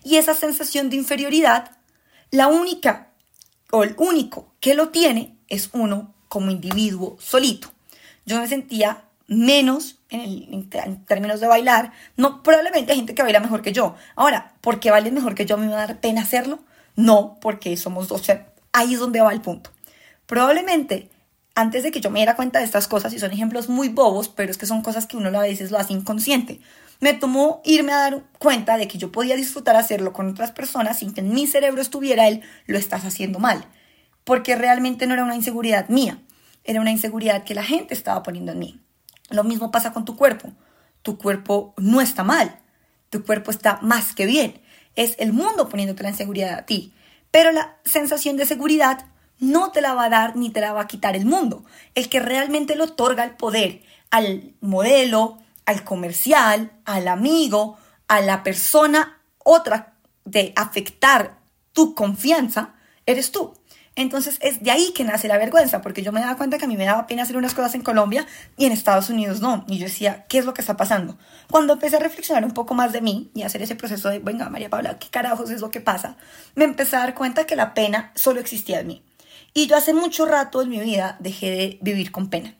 Y 0.03 0.17
esa 0.17 0.33
sensación 0.33 0.89
de 0.89 0.95
inferioridad, 0.95 1.77
la 2.31 2.47
única 2.47 3.11
o 3.71 3.83
el 3.83 3.93
único 3.99 4.55
que 4.59 4.73
lo 4.73 4.89
tiene 4.89 5.37
es 5.49 5.69
uno 5.71 6.15
como 6.29 6.49
individuo 6.49 7.15
solito. 7.19 7.71
Yo 8.25 8.39
me 8.39 8.47
sentía 8.47 9.03
menos 9.27 9.99
en, 10.09 10.67
términos 11.05 11.41
de 11.41 11.47
bailar. 11.47 11.93
No, 12.17 12.41
probablemente 12.41 12.91
hay 12.91 12.97
gente 12.97 13.13
que 13.13 13.21
baila 13.21 13.39
mejor 13.39 13.61
que 13.61 13.71
yo. 13.71 13.95
Ahora, 14.15 14.55
¿por 14.61 14.79
qué 14.79 14.89
bailes 14.89 15.13
mejor 15.13 15.35
que 15.35 15.45
yo 15.45 15.57
me 15.57 15.67
va 15.67 15.75
a 15.75 15.87
dar 15.87 15.99
pena 15.99 16.21
hacerlo? 16.21 16.57
No, 16.95 17.37
porque 17.39 17.77
somos 17.77 18.07
dos. 18.07 18.23
Ahí 18.73 18.95
es 18.95 18.99
donde 18.99 19.21
va 19.21 19.31
el 19.31 19.41
punto. 19.41 19.69
Probablemente 20.25 21.11
antes 21.55 21.83
de 21.83 21.91
que 21.91 22.01
yo 22.01 22.09
me 22.09 22.19
diera 22.19 22.35
cuenta 22.35 22.59
de 22.59 22.65
estas 22.65 22.87
cosas, 22.87 23.13
y 23.13 23.19
son 23.19 23.31
ejemplos 23.31 23.69
muy 23.69 23.89
bobos, 23.89 24.29
pero 24.29 24.51
es 24.51 24.57
que 24.57 24.65
son 24.65 24.81
cosas 24.81 25.05
que 25.05 25.17
uno 25.17 25.29
a 25.37 25.41
veces 25.41 25.71
lo 25.71 25.77
hace 25.77 25.93
inconsciente, 25.93 26.61
me 27.01 27.13
tomó 27.13 27.61
irme 27.65 27.93
a 27.93 27.97
dar 27.97 28.23
cuenta 28.37 28.77
de 28.77 28.87
que 28.87 28.97
yo 28.97 29.11
podía 29.11 29.35
disfrutar 29.35 29.75
hacerlo 29.75 30.13
con 30.13 30.29
otras 30.29 30.51
personas 30.51 30.99
sin 30.99 31.13
que 31.13 31.21
en 31.21 31.33
mi 31.33 31.47
cerebro 31.47 31.81
estuviera 31.81 32.27
él, 32.27 32.41
lo 32.67 32.77
estás 32.77 33.05
haciendo 33.05 33.39
mal. 33.39 33.65
Porque 34.23 34.55
realmente 34.55 35.07
no 35.07 35.15
era 35.15 35.23
una 35.23 35.35
inseguridad 35.35 35.89
mía, 35.89 36.21
era 36.63 36.79
una 36.79 36.91
inseguridad 36.91 37.43
que 37.43 37.55
la 37.55 37.63
gente 37.63 37.95
estaba 37.95 38.21
poniendo 38.21 38.51
en 38.51 38.59
mí. 38.59 38.79
Lo 39.31 39.43
mismo 39.43 39.71
pasa 39.71 39.93
con 39.93 40.05
tu 40.05 40.15
cuerpo. 40.15 40.53
Tu 41.01 41.17
cuerpo 41.17 41.73
no 41.77 42.01
está 42.01 42.23
mal, 42.23 42.59
tu 43.09 43.25
cuerpo 43.25 43.49
está 43.49 43.79
más 43.81 44.13
que 44.13 44.27
bien. 44.27 44.61
Es 44.95 45.15
el 45.17 45.33
mundo 45.33 45.69
poniéndote 45.69 46.03
la 46.03 46.09
inseguridad 46.09 46.59
a 46.59 46.65
ti. 46.67 46.93
Pero 47.31 47.51
la 47.51 47.77
sensación 47.83 48.37
de 48.37 48.45
seguridad 48.45 49.05
no 49.41 49.71
te 49.71 49.81
la 49.81 49.93
va 49.93 50.05
a 50.05 50.09
dar 50.09 50.37
ni 50.37 50.51
te 50.51 50.61
la 50.61 50.71
va 50.71 50.81
a 50.81 50.87
quitar 50.87 51.17
el 51.17 51.25
mundo. 51.25 51.65
El 51.95 52.07
que 52.07 52.21
realmente 52.21 52.75
le 52.75 52.83
otorga 52.83 53.25
el 53.25 53.31
poder 53.31 53.81
al 54.11 54.53
modelo, 54.61 55.39
al 55.65 55.83
comercial, 55.83 56.71
al 56.85 57.07
amigo, 57.07 57.77
a 58.07 58.21
la 58.21 58.43
persona 58.43 59.19
otra 59.39 59.95
de 60.25 60.53
afectar 60.55 61.39
tu 61.73 61.95
confianza, 61.95 62.75
eres 63.05 63.31
tú. 63.31 63.53
Entonces 63.95 64.37
es 64.41 64.63
de 64.63 64.71
ahí 64.71 64.93
que 64.93 65.03
nace 65.03 65.27
la 65.27 65.37
vergüenza, 65.37 65.81
porque 65.81 66.01
yo 66.01 66.11
me 66.11 66.21
daba 66.21 66.37
cuenta 66.37 66.57
que 66.57 66.65
a 66.65 66.67
mí 66.67 66.77
me 66.77 66.85
daba 66.85 67.07
pena 67.07 67.23
hacer 67.23 67.35
unas 67.35 67.53
cosas 67.53 67.75
en 67.75 67.81
Colombia 67.81 68.25
y 68.57 68.65
en 68.65 68.71
Estados 68.71 69.09
Unidos 69.09 69.41
no. 69.41 69.65
Y 69.67 69.79
yo 69.79 69.85
decía, 69.85 70.25
¿qué 70.29 70.37
es 70.37 70.45
lo 70.45 70.53
que 70.53 70.61
está 70.61 70.77
pasando? 70.77 71.17
Cuando 71.49 71.73
empecé 71.73 71.97
a 71.97 71.99
reflexionar 71.99 72.45
un 72.45 72.51
poco 72.51 72.73
más 72.73 72.93
de 72.93 73.01
mí 73.01 73.31
y 73.33 73.41
hacer 73.41 73.61
ese 73.61 73.75
proceso 73.75 74.09
de, 74.09 74.19
venga, 74.19 74.49
María 74.49 74.69
Paula, 74.69 74.97
¿qué 74.97 75.09
carajos 75.09 75.49
es 75.49 75.61
lo 75.61 75.71
que 75.71 75.81
pasa? 75.81 76.15
Me 76.55 76.63
empecé 76.63 76.95
a 76.95 76.99
dar 76.99 77.15
cuenta 77.15 77.45
que 77.45 77.57
la 77.57 77.73
pena 77.73 78.11
solo 78.15 78.39
existía 78.39 78.79
en 78.79 78.87
mí. 78.87 79.03
Y 79.53 79.67
yo 79.67 79.75
hace 79.75 79.93
mucho 79.93 80.25
rato 80.25 80.61
en 80.61 80.69
mi 80.69 80.79
vida 80.79 81.17
dejé 81.19 81.49
de 81.49 81.79
vivir 81.81 82.11
con 82.11 82.29
pena. 82.29 82.55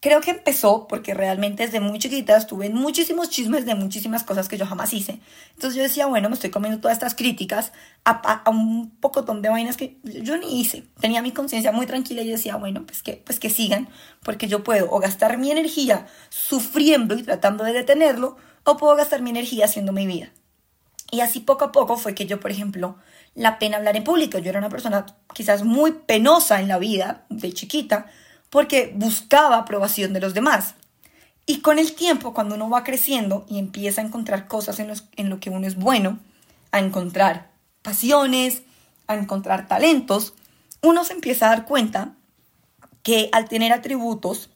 Creo 0.00 0.20
que 0.20 0.30
empezó 0.30 0.86
porque 0.88 1.14
realmente 1.14 1.64
desde 1.64 1.80
muy 1.80 1.98
chiquita 1.98 2.36
estuve 2.36 2.66
en 2.66 2.74
muchísimos 2.74 3.30
chismes 3.30 3.64
de 3.64 3.74
muchísimas 3.74 4.24
cosas 4.24 4.46
que 4.46 4.58
yo 4.58 4.66
jamás 4.66 4.92
hice. 4.92 5.20
Entonces 5.54 5.74
yo 5.74 5.82
decía, 5.82 6.06
bueno, 6.06 6.28
me 6.28 6.34
estoy 6.34 6.50
comiendo 6.50 6.80
todas 6.80 6.96
estas 6.96 7.14
críticas 7.14 7.72
a, 8.04 8.44
un 8.50 8.90
poco 9.00 9.22
de 9.22 9.48
vainas 9.48 9.78
que 9.78 9.96
yo 10.04 10.36
ni 10.36 10.60
hice. 10.60 10.84
Tenía 11.00 11.22
mi 11.22 11.32
conciencia 11.32 11.72
muy 11.72 11.86
tranquila 11.86 12.20
y 12.22 12.28
decía, 12.28 12.56
bueno, 12.56 12.84
pues 12.84 13.02
que, 13.02 13.14
pues 13.14 13.40
que 13.40 13.48
sigan, 13.48 13.88
porque 14.22 14.48
yo 14.48 14.62
puedo 14.62 14.90
o 14.90 15.00
gastar 15.00 15.38
mi 15.38 15.50
energía 15.50 16.06
sufriendo 16.28 17.14
y 17.14 17.22
tratando 17.22 17.64
de 17.64 17.72
detenerlo, 17.72 18.36
o 18.64 18.76
puedo 18.76 18.94
gastar 18.96 19.22
mi 19.22 19.30
energía 19.30 19.64
haciendo 19.64 19.92
mi 19.92 20.06
vida. 20.06 20.30
Y 21.10 21.20
así 21.20 21.40
poco 21.40 21.64
a 21.64 21.72
poco 21.72 21.96
fue 21.96 22.14
que 22.14 22.26
yo, 22.26 22.38
por 22.38 22.50
ejemplo, 22.50 22.96
la 23.36 23.58
pena 23.60 23.76
hablar 23.76 23.96
en 23.96 24.02
público. 24.02 24.38
Yo 24.38 24.50
era 24.50 24.58
una 24.58 24.70
persona 24.70 25.06
quizás 25.32 25.62
muy 25.62 25.92
penosa 25.92 26.60
en 26.60 26.68
la 26.68 26.78
vida, 26.78 27.24
de 27.28 27.52
chiquita, 27.52 28.06
porque 28.50 28.92
buscaba 28.96 29.58
aprobación 29.58 30.12
de 30.12 30.20
los 30.20 30.34
demás. 30.34 30.74
Y 31.44 31.60
con 31.60 31.78
el 31.78 31.94
tiempo, 31.94 32.34
cuando 32.34 32.56
uno 32.56 32.68
va 32.68 32.82
creciendo 32.82 33.46
y 33.48 33.58
empieza 33.58 34.00
a 34.00 34.04
encontrar 34.04 34.48
cosas 34.48 34.80
en, 34.80 34.92
en 35.16 35.30
lo 35.30 35.38
que 35.38 35.50
uno 35.50 35.66
es 35.66 35.76
bueno, 35.76 36.18
a 36.72 36.80
encontrar 36.80 37.50
pasiones, 37.82 38.62
a 39.06 39.14
encontrar 39.14 39.68
talentos, 39.68 40.34
uno 40.82 41.04
se 41.04 41.12
empieza 41.12 41.46
a 41.46 41.50
dar 41.50 41.66
cuenta 41.66 42.14
que 43.02 43.28
al 43.32 43.48
tener 43.48 43.72
atributos 43.72 44.50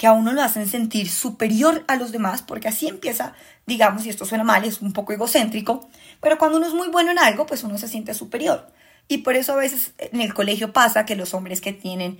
que 0.00 0.06
a 0.06 0.12
uno 0.12 0.32
lo 0.32 0.40
hacen 0.40 0.66
sentir 0.66 1.10
superior 1.10 1.84
a 1.86 1.96
los 1.96 2.10
demás, 2.10 2.40
porque 2.40 2.68
así 2.68 2.88
empieza, 2.88 3.34
digamos, 3.66 4.06
y 4.06 4.08
esto 4.08 4.24
suena 4.24 4.44
mal, 4.44 4.64
es 4.64 4.80
un 4.80 4.94
poco 4.94 5.12
egocéntrico, 5.12 5.90
pero 6.22 6.38
cuando 6.38 6.56
uno 6.56 6.66
es 6.66 6.72
muy 6.72 6.88
bueno 6.88 7.10
en 7.10 7.18
algo, 7.18 7.44
pues 7.44 7.64
uno 7.64 7.76
se 7.76 7.86
siente 7.86 8.14
superior. 8.14 8.72
Y 9.08 9.18
por 9.18 9.36
eso 9.36 9.52
a 9.52 9.56
veces 9.56 9.92
en 9.98 10.22
el 10.22 10.32
colegio 10.32 10.72
pasa 10.72 11.04
que 11.04 11.16
los 11.16 11.34
hombres 11.34 11.60
que 11.60 11.74
tienen, 11.74 12.18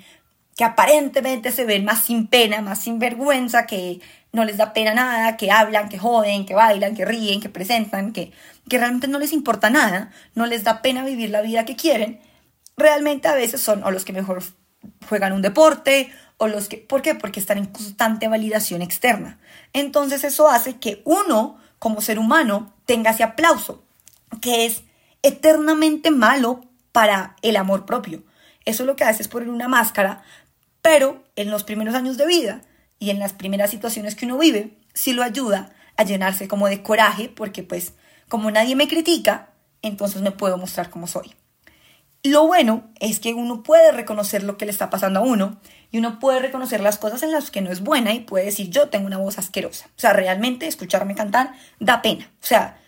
que 0.58 0.64
aparentemente 0.64 1.52
se 1.52 1.64
ven 1.64 1.86
más 1.86 2.02
sin 2.02 2.26
pena, 2.26 2.60
más 2.60 2.82
sin 2.82 2.98
vergüenza, 2.98 3.64
que 3.64 4.02
no 4.30 4.44
les 4.44 4.58
da 4.58 4.74
pena 4.74 4.92
nada, 4.92 5.38
que 5.38 5.50
hablan, 5.50 5.88
que 5.88 5.98
joden, 5.98 6.44
que 6.44 6.54
bailan, 6.54 6.94
que 6.94 7.06
ríen, 7.06 7.40
que 7.40 7.48
presentan, 7.48 8.12
que, 8.12 8.30
que 8.68 8.76
realmente 8.76 9.08
no 9.08 9.18
les 9.18 9.32
importa 9.32 9.70
nada, 9.70 10.10
no 10.34 10.44
les 10.44 10.64
da 10.64 10.82
pena 10.82 11.02
vivir 11.02 11.30
la 11.30 11.40
vida 11.40 11.64
que 11.64 11.76
quieren, 11.76 12.20
realmente 12.76 13.26
a 13.26 13.34
veces 13.34 13.62
son 13.62 13.82
o 13.84 13.90
los 13.90 14.04
que 14.04 14.12
mejor 14.12 14.42
juegan 15.08 15.32
un 15.32 15.40
deporte 15.40 16.12
o 16.42 16.48
los 16.48 16.68
que, 16.68 16.78
¿por 16.78 17.02
qué? 17.02 17.14
Porque 17.14 17.38
están 17.38 17.58
en 17.58 17.66
constante 17.66 18.26
validación 18.26 18.80
externa. 18.80 19.38
Entonces 19.74 20.24
eso 20.24 20.48
hace 20.48 20.78
que 20.78 21.02
uno, 21.04 21.58
como 21.78 22.00
ser 22.00 22.18
humano, 22.18 22.72
tenga 22.86 23.10
ese 23.10 23.22
aplauso, 23.22 23.84
que 24.40 24.64
es 24.64 24.82
eternamente 25.22 26.10
malo 26.10 26.64
para 26.92 27.36
el 27.42 27.56
amor 27.56 27.84
propio. 27.84 28.22
Eso 28.64 28.86
lo 28.86 28.96
que 28.96 29.04
hace 29.04 29.20
es 29.20 29.28
poner 29.28 29.50
una 29.50 29.68
máscara, 29.68 30.22
pero 30.80 31.22
en 31.36 31.50
los 31.50 31.62
primeros 31.62 31.94
años 31.94 32.16
de 32.16 32.26
vida 32.26 32.62
y 32.98 33.10
en 33.10 33.18
las 33.18 33.34
primeras 33.34 33.70
situaciones 33.70 34.14
que 34.14 34.24
uno 34.24 34.38
vive, 34.38 34.78
sí 34.94 35.12
lo 35.12 35.22
ayuda 35.22 35.74
a 35.98 36.04
llenarse 36.04 36.48
como 36.48 36.68
de 36.68 36.82
coraje, 36.82 37.28
porque 37.28 37.62
pues 37.62 37.92
como 38.30 38.50
nadie 38.50 38.76
me 38.76 38.88
critica, 38.88 39.50
entonces 39.82 40.22
me 40.22 40.30
puedo 40.30 40.56
mostrar 40.56 40.88
como 40.88 41.06
soy. 41.06 41.34
Lo 42.22 42.46
bueno 42.46 42.90
es 43.00 43.18
que 43.18 43.32
uno 43.32 43.62
puede 43.62 43.92
reconocer 43.92 44.42
lo 44.42 44.58
que 44.58 44.66
le 44.66 44.72
está 44.72 44.90
pasando 44.90 45.20
a 45.20 45.22
uno 45.22 45.58
y 45.90 45.98
uno 45.98 46.18
puede 46.18 46.40
reconocer 46.40 46.80
las 46.80 46.98
cosas 46.98 47.22
en 47.22 47.32
las 47.32 47.50
que 47.50 47.62
no 47.62 47.70
es 47.70 47.80
buena 47.80 48.12
y 48.12 48.20
puede 48.20 48.44
decir 48.44 48.68
yo 48.68 48.90
tengo 48.90 49.06
una 49.06 49.16
voz 49.16 49.38
asquerosa. 49.38 49.86
O 49.86 50.00
sea, 50.00 50.12
realmente 50.12 50.66
escucharme 50.66 51.14
cantar 51.14 51.54
da 51.78 52.02
pena, 52.02 52.30
o 52.42 52.46
sea, 52.46 52.78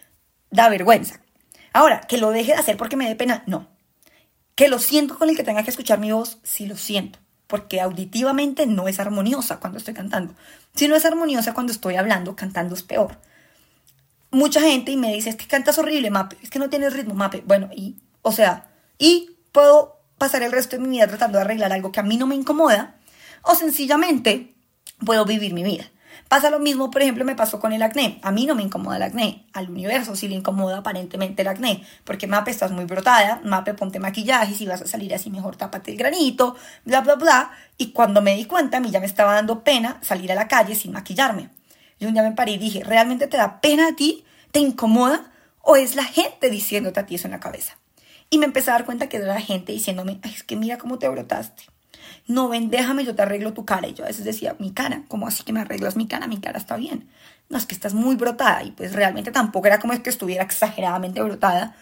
da 0.51 0.69
vergüenza. 0.69 1.21
Ahora, 1.73 2.03
que 2.03 2.19
lo 2.19 2.31
deje 2.31 2.53
de 2.53 2.59
hacer 2.59 2.77
porque 2.77 2.97
me 2.97 3.09
dé 3.09 3.17
pena, 3.17 3.43
no. 3.47 3.69
Que 4.55 4.69
lo 4.69 4.79
siento 4.79 5.19
con 5.19 5.31
el 5.31 5.37
que 5.37 5.45
tenga 5.45 5.63
que 5.63 5.71
escuchar 5.71 5.99
mi 5.99 6.13
voz, 6.13 6.39
sí 6.43 6.67
lo 6.67 6.77
siento, 6.77 7.19
porque 7.47 7.81
auditivamente 7.81 8.67
no 8.67 8.87
es 8.87 9.01
armoniosa 9.01 9.61
cuando 9.61 9.79
estoy 9.79 9.95
cantando. 9.95 10.35
Si 10.75 10.89
no 10.89 10.95
es 10.95 11.07
armoniosa 11.07 11.55
cuando 11.55 11.73
estoy 11.73 11.97
hablando, 11.97 12.37
cantando 12.37 12.75
es 12.75 12.83
peor. 12.83 13.19
Mucha 14.31 14.61
gente 14.61 14.93
y 14.93 14.99
me 14.99 15.13
dice, 15.13 15.31
es 15.31 15.37
que 15.37 15.47
cantas 15.47 15.79
horrible, 15.79 16.11
Mape, 16.11 16.37
es 16.43 16.51
que 16.51 16.59
no 16.59 16.69
tienes 16.69 16.93
ritmo, 16.93 17.15
Mape. 17.15 17.43
Bueno, 17.47 17.71
y, 17.75 17.97
o 18.21 18.33
sea, 18.33 18.72
y 19.03 19.37
puedo 19.51 19.99
pasar 20.17 20.45
el 20.45 20.53
resto 20.53 20.77
de 20.77 20.83
mi 20.83 20.91
vida 20.91 21.09
tratando 21.09 21.37
de 21.37 21.43
arreglar 21.43 21.73
algo 21.73 21.91
que 21.91 21.99
a 21.99 22.05
mí 22.05 22.17
no 22.17 22.29
me 22.29 22.37
incomoda 22.37 22.95
o 23.43 23.57
sencillamente 23.57 24.55
puedo 25.05 25.25
vivir 25.25 25.53
mi 25.53 25.65
vida. 25.65 25.91
Pasa 26.29 26.51
lo 26.51 26.61
mismo, 26.61 26.89
por 26.89 27.03
ejemplo, 27.03 27.25
me 27.25 27.35
pasó 27.35 27.59
con 27.59 27.73
el 27.73 27.83
acné. 27.83 28.21
A 28.23 28.31
mí 28.31 28.47
no 28.47 28.55
me 28.55 28.63
incomoda 28.63 28.97
el 28.99 29.03
acné. 29.03 29.45
Al 29.55 29.69
universo 29.69 30.15
sí 30.15 30.29
le 30.29 30.37
incomoda 30.37 30.79
aparentemente 30.79 31.43
el 31.43 31.49
acné. 31.49 31.85
Porque 32.05 32.29
Mape 32.29 32.53
estás 32.53 32.71
muy 32.71 32.85
brotada. 32.85 33.41
Mape 33.45 33.75
ponte 33.75 33.99
maquillaje. 33.99 34.55
Si 34.55 34.67
vas 34.67 34.81
a 34.81 34.87
salir 34.87 35.13
así, 35.15 35.31
mejor 35.31 35.57
tápate 35.57 35.91
el 35.91 35.99
granito. 35.99 36.55
Bla, 36.85 37.01
bla, 37.01 37.17
bla. 37.17 37.51
Y 37.77 37.91
cuando 37.91 38.23
me 38.23 38.37
di 38.37 38.45
cuenta, 38.45 38.77
a 38.77 38.81
mí 38.81 38.91
ya 38.91 39.01
me 39.01 39.07
estaba 39.07 39.35
dando 39.35 39.65
pena 39.65 39.99
salir 40.01 40.31
a 40.31 40.37
la 40.37 40.49
calle 40.49 40.75
sin 40.75 40.93
maquillarme. 40.93 41.51
Y 41.99 42.07
un 42.07 42.15
día 42.15 42.23
me 42.23 42.33
paré 42.33 42.53
y 42.53 42.59
dije, 42.59 42.85
¿realmente 42.85 43.27
te 43.27 43.37
da 43.37 43.61
pena 43.61 43.89
a 43.89 43.97
ti? 43.97 44.25
¿Te 44.53 44.61
incomoda? 44.61 45.33
¿O 45.61 45.77
es 45.77 45.97
la 45.97 46.05
gente 46.05 46.49
diciéndote 46.49 47.01
a 47.01 47.07
ti 47.07 47.17
eso 47.17 47.27
en 47.27 47.33
la 47.33 47.41
cabeza? 47.41 47.77
Y 48.33 48.39
me 48.39 48.47
empecé 48.47 48.71
a 48.71 48.73
dar 48.73 48.87
cuenta 48.87 49.11
que 49.11 49.19
era 49.19 49.27
la 49.27 49.43
gente 49.43 49.73
diciéndome, 49.73 50.19
es 50.25 50.43
que 50.43 50.57
mira 50.57 50.79
cómo 50.79 50.99
te 50.99 51.07
brotaste. 51.07 51.65
No, 52.27 52.49
ven, 52.49 52.71
déjame, 52.71 53.05
yo 53.05 53.15
te 53.15 53.21
arreglo 53.21 53.53
tu 53.53 53.67
cara. 53.67 53.87
Y 53.89 53.93
yo 53.93 54.05
a 54.05 54.07
veces 54.07 54.25
decía, 54.25 54.57
mi 54.59 54.73
cara, 54.73 55.05
¿cómo 55.07 55.27
así 55.27 55.43
que 55.43 55.53
me 55.53 55.61
arreglas 55.61 55.97
mi 55.97 56.09
cara? 56.09 56.27
Mi 56.29 56.41
cara 56.41 56.57
está 56.57 56.77
bien. 56.77 57.11
No, 57.51 57.59
es 57.59 57.67
que 57.67 57.75
estás 57.75 57.93
muy 57.93 58.17
brotada. 58.17 58.65
Y 58.65 58.71
pues 58.71 58.95
realmente 58.95 59.33
tampoco 59.33 59.67
era 59.67 59.81
como 59.81 60.03
que 60.03 60.09
estuviera 60.09 60.43
exageradamente 60.45 61.21
brotada. 61.21 61.77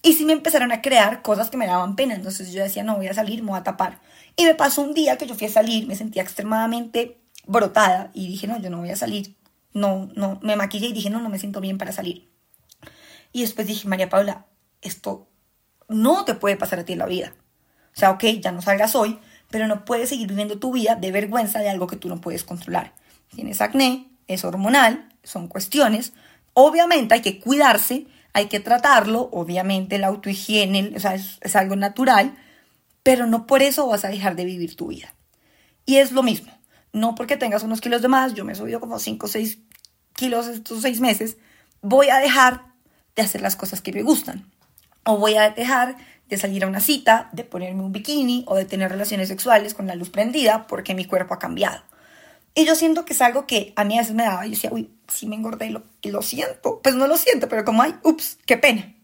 Y 0.00 0.12
sí 0.12 0.24
me 0.24 0.34
empezaron 0.34 0.70
a 0.70 0.82
crear 0.82 1.20
cosas 1.20 1.50
que 1.50 1.56
me 1.56 1.66
daban 1.66 1.96
pena. 1.96 2.14
Entonces 2.14 2.52
yo 2.52 2.62
decía, 2.62 2.84
no 2.84 2.94
voy 2.94 3.08
a 3.08 3.14
salir, 3.14 3.42
me 3.42 3.50
voy 3.50 3.58
a 3.58 3.64
tapar. 3.64 4.00
Y 4.36 4.44
me 4.44 4.54
pasó 4.54 4.82
un 4.82 4.94
día 4.94 5.18
que 5.18 5.26
yo 5.26 5.34
fui 5.34 5.48
a 5.48 5.50
salir, 5.50 5.88
me 5.88 5.96
sentía 5.96 6.22
extremadamente 6.22 7.18
brotada. 7.44 8.12
Y 8.14 8.28
dije, 8.28 8.46
no, 8.46 8.60
yo 8.60 8.70
no 8.70 8.78
voy 8.78 8.90
a 8.90 8.96
salir. 8.96 9.36
No, 9.72 10.08
no, 10.14 10.38
me 10.44 10.54
maquillé 10.54 10.86
y 10.86 10.92
dije, 10.92 11.10
no, 11.10 11.20
no 11.20 11.28
me 11.28 11.40
siento 11.40 11.60
bien 11.60 11.76
para 11.76 11.90
salir. 11.90 12.30
Y 13.32 13.40
después 13.40 13.66
dije, 13.66 13.88
María 13.88 14.08
Paula, 14.08 14.46
esto 14.80 15.28
no 15.88 16.24
te 16.24 16.34
puede 16.34 16.56
pasar 16.56 16.78
a 16.78 16.84
ti 16.84 16.92
en 16.92 17.00
la 17.00 17.06
vida. 17.06 17.32
O 17.94 17.98
sea, 17.98 18.10
ok, 18.10 18.24
ya 18.40 18.52
no 18.52 18.62
salgas 18.62 18.94
hoy, 18.94 19.18
pero 19.50 19.66
no 19.66 19.84
puedes 19.84 20.10
seguir 20.10 20.28
viviendo 20.28 20.58
tu 20.58 20.72
vida 20.72 20.94
de 20.94 21.10
vergüenza 21.10 21.58
de 21.60 21.68
algo 21.68 21.86
que 21.86 21.96
tú 21.96 22.08
no 22.08 22.20
puedes 22.20 22.44
controlar. 22.44 22.92
Tienes 23.34 23.60
acné, 23.60 24.08
es 24.26 24.44
hormonal, 24.44 25.08
son 25.22 25.48
cuestiones. 25.48 26.12
Obviamente 26.52 27.14
hay 27.14 27.22
que 27.22 27.40
cuidarse, 27.40 28.06
hay 28.32 28.46
que 28.46 28.60
tratarlo, 28.60 29.28
obviamente 29.32 29.98
la 29.98 30.08
autohigiene, 30.08 30.92
o 30.94 31.00
sea, 31.00 31.14
es, 31.14 31.38
es 31.40 31.56
algo 31.56 31.76
natural, 31.76 32.36
pero 33.02 33.26
no 33.26 33.46
por 33.46 33.62
eso 33.62 33.86
vas 33.86 34.04
a 34.04 34.08
dejar 34.08 34.36
de 34.36 34.44
vivir 34.44 34.76
tu 34.76 34.88
vida. 34.88 35.14
Y 35.86 35.96
es 35.96 36.12
lo 36.12 36.22
mismo, 36.22 36.52
no 36.92 37.14
porque 37.14 37.36
tengas 37.36 37.62
unos 37.62 37.80
kilos 37.80 38.02
de 38.02 38.08
más, 38.08 38.34
yo 38.34 38.44
me 38.44 38.52
he 38.52 38.56
subido 38.56 38.80
como 38.80 38.98
5 38.98 39.26
o 39.26 39.28
6 39.28 39.58
kilos 40.14 40.46
estos 40.46 40.82
6 40.82 41.00
meses, 41.00 41.38
voy 41.80 42.10
a 42.10 42.18
dejar 42.18 42.66
de 43.16 43.22
hacer 43.22 43.40
las 43.40 43.56
cosas 43.56 43.80
que 43.80 43.92
me 43.92 44.02
gustan 44.02 44.50
o 45.08 45.16
voy 45.16 45.36
a 45.36 45.48
dejar 45.48 45.96
de 46.28 46.36
salir 46.36 46.64
a 46.64 46.66
una 46.66 46.80
cita, 46.80 47.30
de 47.32 47.42
ponerme 47.42 47.82
un 47.82 47.92
bikini 47.92 48.44
o 48.46 48.54
de 48.56 48.66
tener 48.66 48.90
relaciones 48.90 49.28
sexuales 49.28 49.72
con 49.72 49.86
la 49.86 49.94
luz 49.94 50.10
prendida 50.10 50.66
porque 50.66 50.94
mi 50.94 51.06
cuerpo 51.06 51.32
ha 51.32 51.38
cambiado. 51.38 51.82
Y 52.54 52.66
yo 52.66 52.74
siento 52.74 53.06
que 53.06 53.14
es 53.14 53.22
algo 53.22 53.46
que 53.46 53.72
a 53.74 53.84
mí 53.84 53.96
a 53.96 54.02
veces 54.02 54.14
me 54.14 54.24
daba, 54.24 54.44
yo 54.44 54.50
decía, 54.50 54.68
uy, 54.70 54.90
sí 55.10 55.26
me 55.26 55.36
engordé 55.36 55.70
lo, 55.70 55.82
lo 56.02 56.20
siento. 56.20 56.80
Pues 56.82 56.94
no 56.94 57.06
lo 57.06 57.16
siento, 57.16 57.48
pero 57.48 57.64
como, 57.64 57.80
ay, 57.80 57.94
ups, 58.02 58.38
qué 58.44 58.58
pena. 58.58 58.94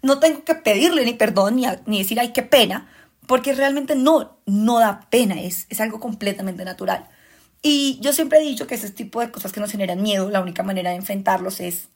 No 0.00 0.20
tengo 0.20 0.44
que 0.44 0.54
pedirle 0.54 1.04
ni 1.04 1.14
perdón 1.14 1.56
ni, 1.56 1.66
ni 1.86 1.98
decir, 1.98 2.20
ay, 2.20 2.32
qué 2.32 2.44
pena, 2.44 2.88
porque 3.26 3.52
realmente 3.52 3.96
no, 3.96 4.38
no 4.46 4.78
da 4.78 5.08
pena, 5.10 5.40
es, 5.40 5.66
es 5.70 5.80
algo 5.80 5.98
completamente 5.98 6.64
natural. 6.64 7.08
Y 7.62 7.98
yo 8.00 8.12
siempre 8.12 8.38
he 8.38 8.42
dicho 8.42 8.68
que 8.68 8.76
ese 8.76 8.90
tipo 8.90 9.20
de 9.20 9.32
cosas 9.32 9.50
que 9.50 9.58
nos 9.58 9.72
generan 9.72 10.02
miedo, 10.02 10.30
la 10.30 10.40
única 10.40 10.62
manera 10.62 10.90
de 10.90 10.96
enfrentarlos 10.96 11.58
es, 11.58 11.88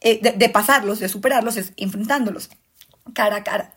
eh, 0.00 0.18
de 0.20 0.48
pasarlos, 0.48 0.98
de 0.98 1.08
superarlos, 1.08 1.56
es 1.56 1.72
enfrentándolos 1.76 2.50
cara 3.12 3.36
a 3.36 3.44
cara. 3.44 3.74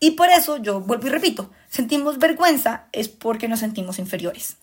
Y 0.00 0.12
por 0.12 0.28
eso 0.28 0.58
yo 0.58 0.80
vuelvo 0.80 1.06
y 1.06 1.10
repito, 1.10 1.50
sentimos 1.68 2.18
vergüenza 2.18 2.86
es 2.92 3.08
porque 3.08 3.48
nos 3.48 3.60
sentimos 3.60 3.98
inferiores. 3.98 4.56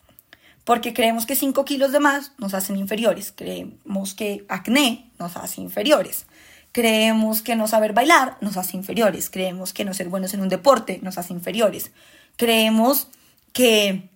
Porque 0.64 0.94
creemos 0.94 1.26
que 1.26 1.36
5 1.36 1.66
kilos 1.66 1.92
de 1.92 2.00
más 2.00 2.32
nos 2.38 2.54
hacen 2.54 2.78
inferiores. 2.78 3.34
Creemos 3.36 4.14
que 4.14 4.46
acné 4.48 5.12
nos 5.20 5.36
hace 5.36 5.60
inferiores. 5.62 6.26
Creemos 6.72 7.42
que 7.42 7.56
no 7.56 7.68
saber 7.68 7.94
bailar 7.94 8.38
nos 8.42 8.58
hace 8.58 8.78
inferiores. 8.78 9.30
Creemos 9.30 9.74
que 9.74 9.86
no 9.86 9.94
ser 9.94 10.10
buenos 10.10 10.34
en 10.34 10.42
un 10.42 10.50
deporte 10.50 11.00
nos 11.04 11.18
hace 11.18 11.34
inferiores. 11.34 11.92
Creemos 12.38 13.10
que 13.52 14.10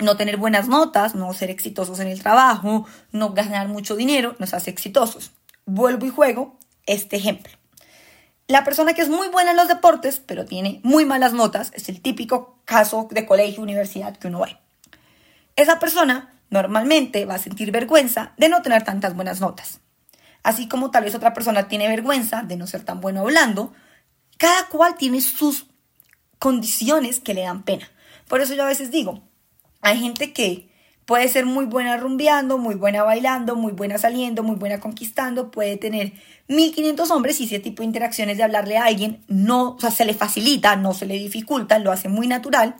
no 0.00 0.16
tener 0.16 0.36
buenas 0.36 0.68
notas, 0.68 1.14
no 1.14 1.32
ser 1.34 1.50
exitosos 1.50 1.98
en 2.00 2.08
el 2.08 2.22
trabajo, 2.22 2.86
no 3.10 3.32
ganar 3.32 3.68
mucho 3.68 3.96
dinero 3.96 4.36
nos 4.38 4.54
hace 4.54 4.70
exitosos. 4.70 5.32
Vuelvo 5.66 6.06
y 6.06 6.10
juego 6.10 6.58
este 6.86 7.16
ejemplo. 7.16 7.57
La 8.48 8.64
persona 8.64 8.94
que 8.94 9.02
es 9.02 9.10
muy 9.10 9.28
buena 9.28 9.50
en 9.50 9.58
los 9.58 9.68
deportes, 9.68 10.22
pero 10.24 10.46
tiene 10.46 10.80
muy 10.82 11.04
malas 11.04 11.34
notas, 11.34 11.70
es 11.74 11.90
el 11.90 12.00
típico 12.00 12.58
caso 12.64 13.06
de 13.10 13.26
colegio, 13.26 13.62
universidad 13.62 14.16
que 14.16 14.28
uno 14.28 14.40
ve. 14.40 14.56
Esa 15.54 15.78
persona 15.78 16.34
normalmente 16.48 17.26
va 17.26 17.34
a 17.34 17.38
sentir 17.38 17.70
vergüenza 17.70 18.32
de 18.38 18.48
no 18.48 18.62
tener 18.62 18.84
tantas 18.84 19.14
buenas 19.14 19.42
notas. 19.42 19.80
Así 20.42 20.66
como 20.66 20.90
tal 20.90 21.04
vez 21.04 21.14
otra 21.14 21.34
persona 21.34 21.68
tiene 21.68 21.88
vergüenza 21.88 22.42
de 22.42 22.56
no 22.56 22.66
ser 22.66 22.84
tan 22.86 23.02
bueno 23.02 23.20
hablando, 23.20 23.74
cada 24.38 24.66
cual 24.68 24.96
tiene 24.96 25.20
sus 25.20 25.66
condiciones 26.38 27.20
que 27.20 27.34
le 27.34 27.42
dan 27.42 27.64
pena. 27.64 27.86
Por 28.28 28.40
eso 28.40 28.54
yo 28.54 28.62
a 28.62 28.68
veces 28.68 28.90
digo, 28.90 29.22
hay 29.82 30.00
gente 30.00 30.32
que 30.32 30.67
Puede 31.08 31.26
ser 31.28 31.46
muy 31.46 31.64
buena 31.64 31.96
rumbeando, 31.96 32.58
muy 32.58 32.74
buena 32.74 33.02
bailando, 33.02 33.56
muy 33.56 33.72
buena 33.72 33.96
saliendo, 33.96 34.42
muy 34.42 34.56
buena 34.56 34.78
conquistando, 34.78 35.50
puede 35.50 35.78
tener 35.78 36.12
1500 36.48 37.10
hombres 37.10 37.40
y 37.40 37.44
ese 37.44 37.60
tipo 37.60 37.80
de 37.80 37.86
interacciones 37.86 38.36
de 38.36 38.42
hablarle 38.42 38.76
a 38.76 38.84
alguien 38.84 39.24
no, 39.26 39.70
o 39.70 39.80
sea, 39.80 39.90
se 39.90 40.04
le 40.04 40.12
facilita, 40.12 40.76
no 40.76 40.92
se 40.92 41.06
le 41.06 41.14
dificulta, 41.14 41.78
lo 41.78 41.92
hace 41.92 42.10
muy 42.10 42.28
natural. 42.28 42.76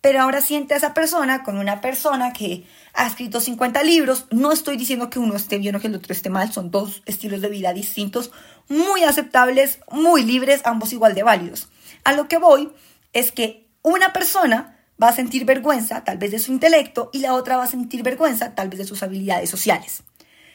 Pero 0.00 0.20
ahora 0.20 0.40
siente 0.40 0.74
a 0.74 0.78
esa 0.78 0.94
persona 0.94 1.44
con 1.44 1.56
una 1.56 1.80
persona 1.80 2.32
que 2.32 2.64
ha 2.92 3.06
escrito 3.06 3.38
50 3.38 3.84
libros. 3.84 4.26
No 4.32 4.50
estoy 4.50 4.76
diciendo 4.76 5.08
que 5.08 5.20
uno 5.20 5.36
esté 5.36 5.58
bien 5.58 5.76
o 5.76 5.80
que 5.80 5.86
el 5.86 5.94
otro 5.94 6.12
esté 6.12 6.30
mal, 6.30 6.52
son 6.52 6.72
dos 6.72 7.04
estilos 7.06 7.40
de 7.40 7.50
vida 7.50 7.72
distintos, 7.72 8.32
muy 8.68 9.04
aceptables, 9.04 9.78
muy 9.92 10.24
libres, 10.24 10.62
ambos 10.64 10.92
igual 10.92 11.14
de 11.14 11.22
válidos. 11.22 11.68
A 12.02 12.14
lo 12.14 12.26
que 12.26 12.38
voy 12.38 12.72
es 13.12 13.30
que 13.30 13.68
una 13.82 14.12
persona 14.12 14.73
va 15.02 15.08
a 15.08 15.12
sentir 15.14 15.44
vergüenza 15.44 16.04
tal 16.04 16.18
vez 16.18 16.30
de 16.30 16.38
su 16.38 16.52
intelecto 16.52 17.10
y 17.12 17.18
la 17.18 17.34
otra 17.34 17.56
va 17.56 17.64
a 17.64 17.68
sentir 17.68 18.02
vergüenza 18.02 18.54
tal 18.54 18.68
vez 18.68 18.78
de 18.78 18.84
sus 18.84 19.02
habilidades 19.02 19.50
sociales. 19.50 20.02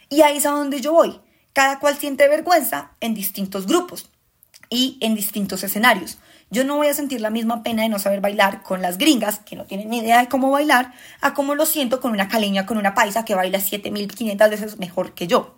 Y 0.09 0.21
ahí 0.21 0.37
es 0.37 0.45
a 0.45 0.51
donde 0.51 0.81
yo 0.81 0.93
voy. 0.93 1.19
Cada 1.53 1.79
cual 1.79 1.97
siente 1.97 2.27
vergüenza 2.27 2.91
en 2.99 3.13
distintos 3.13 3.65
grupos 3.67 4.09
y 4.69 4.97
en 5.01 5.15
distintos 5.15 5.63
escenarios. 5.63 6.19
Yo 6.51 6.63
no 6.63 6.77
voy 6.77 6.87
a 6.87 6.93
sentir 6.93 7.21
la 7.21 7.29
misma 7.29 7.63
pena 7.63 7.83
de 7.83 7.89
no 7.89 7.99
saber 7.99 8.21
bailar 8.21 8.63
con 8.63 8.81
las 8.81 8.97
gringas, 8.97 9.39
que 9.39 9.55
no 9.55 9.65
tienen 9.65 9.89
ni 9.89 9.99
idea 9.99 10.19
de 10.19 10.29
cómo 10.29 10.51
bailar, 10.51 10.93
a 11.21 11.33
cómo 11.33 11.55
lo 11.55 11.65
siento 11.65 11.99
con 11.99 12.11
una 12.11 12.27
caleña, 12.27 12.65
con 12.65 12.77
una 12.77 12.93
paisa 12.93 13.25
que 13.25 13.35
baila 13.35 13.59
7500 13.59 14.49
veces 14.49 14.77
mejor 14.79 15.13
que 15.13 15.27
yo. 15.27 15.55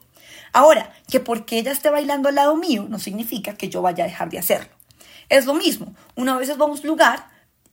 Ahora, 0.53 0.91
que 1.09 1.19
porque 1.19 1.59
ella 1.59 1.71
esté 1.71 1.89
bailando 1.89 2.29
al 2.29 2.35
lado 2.35 2.57
mío 2.57 2.85
no 2.89 3.00
significa 3.00 3.53
que 3.53 3.69
yo 3.69 3.81
vaya 3.81 4.03
a 4.03 4.07
dejar 4.07 4.29
de 4.29 4.39
hacerlo. 4.39 4.71
Es 5.29 5.45
lo 5.45 5.53
mismo. 5.53 5.93
Una 6.15 6.38
vez 6.38 6.55
vamos 6.57 6.79
a 6.79 6.81
un 6.83 6.88
lugar 6.88 7.30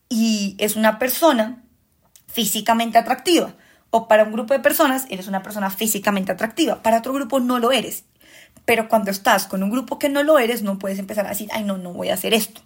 y 0.08 0.56
es 0.58 0.76
una 0.76 0.98
persona 0.98 1.62
físicamente 2.26 2.98
atractiva. 2.98 3.54
O 3.90 4.06
para 4.06 4.24
un 4.24 4.32
grupo 4.32 4.52
de 4.52 4.60
personas 4.60 5.06
eres 5.08 5.28
una 5.28 5.42
persona 5.42 5.70
físicamente 5.70 6.32
atractiva, 6.32 6.82
para 6.82 6.98
otro 6.98 7.12
grupo 7.12 7.40
no 7.40 7.58
lo 7.58 7.72
eres. 7.72 8.04
Pero 8.64 8.88
cuando 8.88 9.10
estás 9.10 9.46
con 9.46 9.62
un 9.62 9.70
grupo 9.70 9.98
que 9.98 10.10
no 10.10 10.22
lo 10.22 10.38
eres, 10.38 10.62
no 10.62 10.78
puedes 10.78 10.98
empezar 10.98 11.26
a 11.26 11.30
decir, 11.30 11.48
ay, 11.52 11.64
no, 11.64 11.78
no 11.78 11.92
voy 11.92 12.10
a 12.10 12.14
hacer 12.14 12.34
esto. 12.34 12.60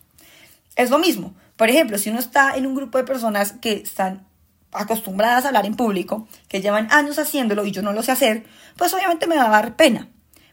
Es 0.75 0.91
lo 0.91 0.99
mismo. 0.99 1.35
Por 1.57 1.71
ejemplo, 1.71 1.99
si 1.99 2.11
uno 2.11 2.19
está 2.19 2.57
en 2.57 2.67
un 2.67 2.75
grupo 2.75 2.99
de 2.99 3.05
personas 3.05 3.53
que 3.53 3.75
están 3.75 4.27
acostumbradas 4.73 5.45
a 5.45 5.49
hablar 5.49 5.67
en 5.67 5.77
público, 5.77 6.27
que 6.49 6.61
llevan 6.61 6.89
años 6.91 7.19
haciéndolo 7.19 7.65
y 7.65 7.71
yo 7.71 7.83
no 7.83 7.93
lo 7.93 8.03
sé 8.03 8.11
hacer, 8.11 8.45
pues 8.77 8.93
obviamente 8.95 9.27
me 9.27 9.37
va 9.37 9.47
a 9.47 9.51
dar 9.51 9.77
pena. 9.77 10.09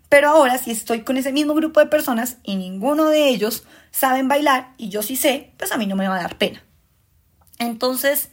Pero 0.09 0.29
ahora 0.29 0.57
si 0.57 0.71
estoy 0.71 1.01
con 1.01 1.17
ese 1.17 1.31
mismo 1.31 1.53
grupo 1.53 1.79
de 1.79 1.85
personas 1.85 2.37
y 2.43 2.55
ninguno 2.55 3.05
de 3.05 3.29
ellos 3.29 3.63
saben 3.91 4.27
bailar 4.27 4.73
y 4.77 4.89
yo 4.89 5.01
sí 5.01 5.15
sé, 5.15 5.53
pues 5.57 5.71
a 5.71 5.77
mí 5.77 5.87
no 5.87 5.95
me 5.95 6.07
va 6.07 6.17
a 6.17 6.21
dar 6.21 6.37
pena. 6.37 6.63
Entonces, 7.59 8.29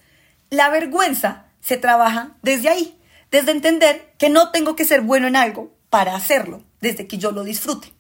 la 0.50 0.71
vergüenza 0.71 1.47
se 1.61 1.76
trabaja 1.76 2.37
desde 2.42 2.68
ahí, 2.68 2.99
desde 3.30 3.50
entender 3.50 4.14
que 4.18 4.30
no 4.30 4.50
tengo 4.50 4.76
que 4.76 4.85
ser 4.85 5.02
bueno 5.02 5.26
en 5.26 5.37
algo 5.37 5.75
para 5.90 6.14
hacerlo, 6.14 6.62
desde 6.80 7.06
que 7.06 7.18
yo 7.18 7.33
lo 7.33 7.45
disfrute. 7.45 7.92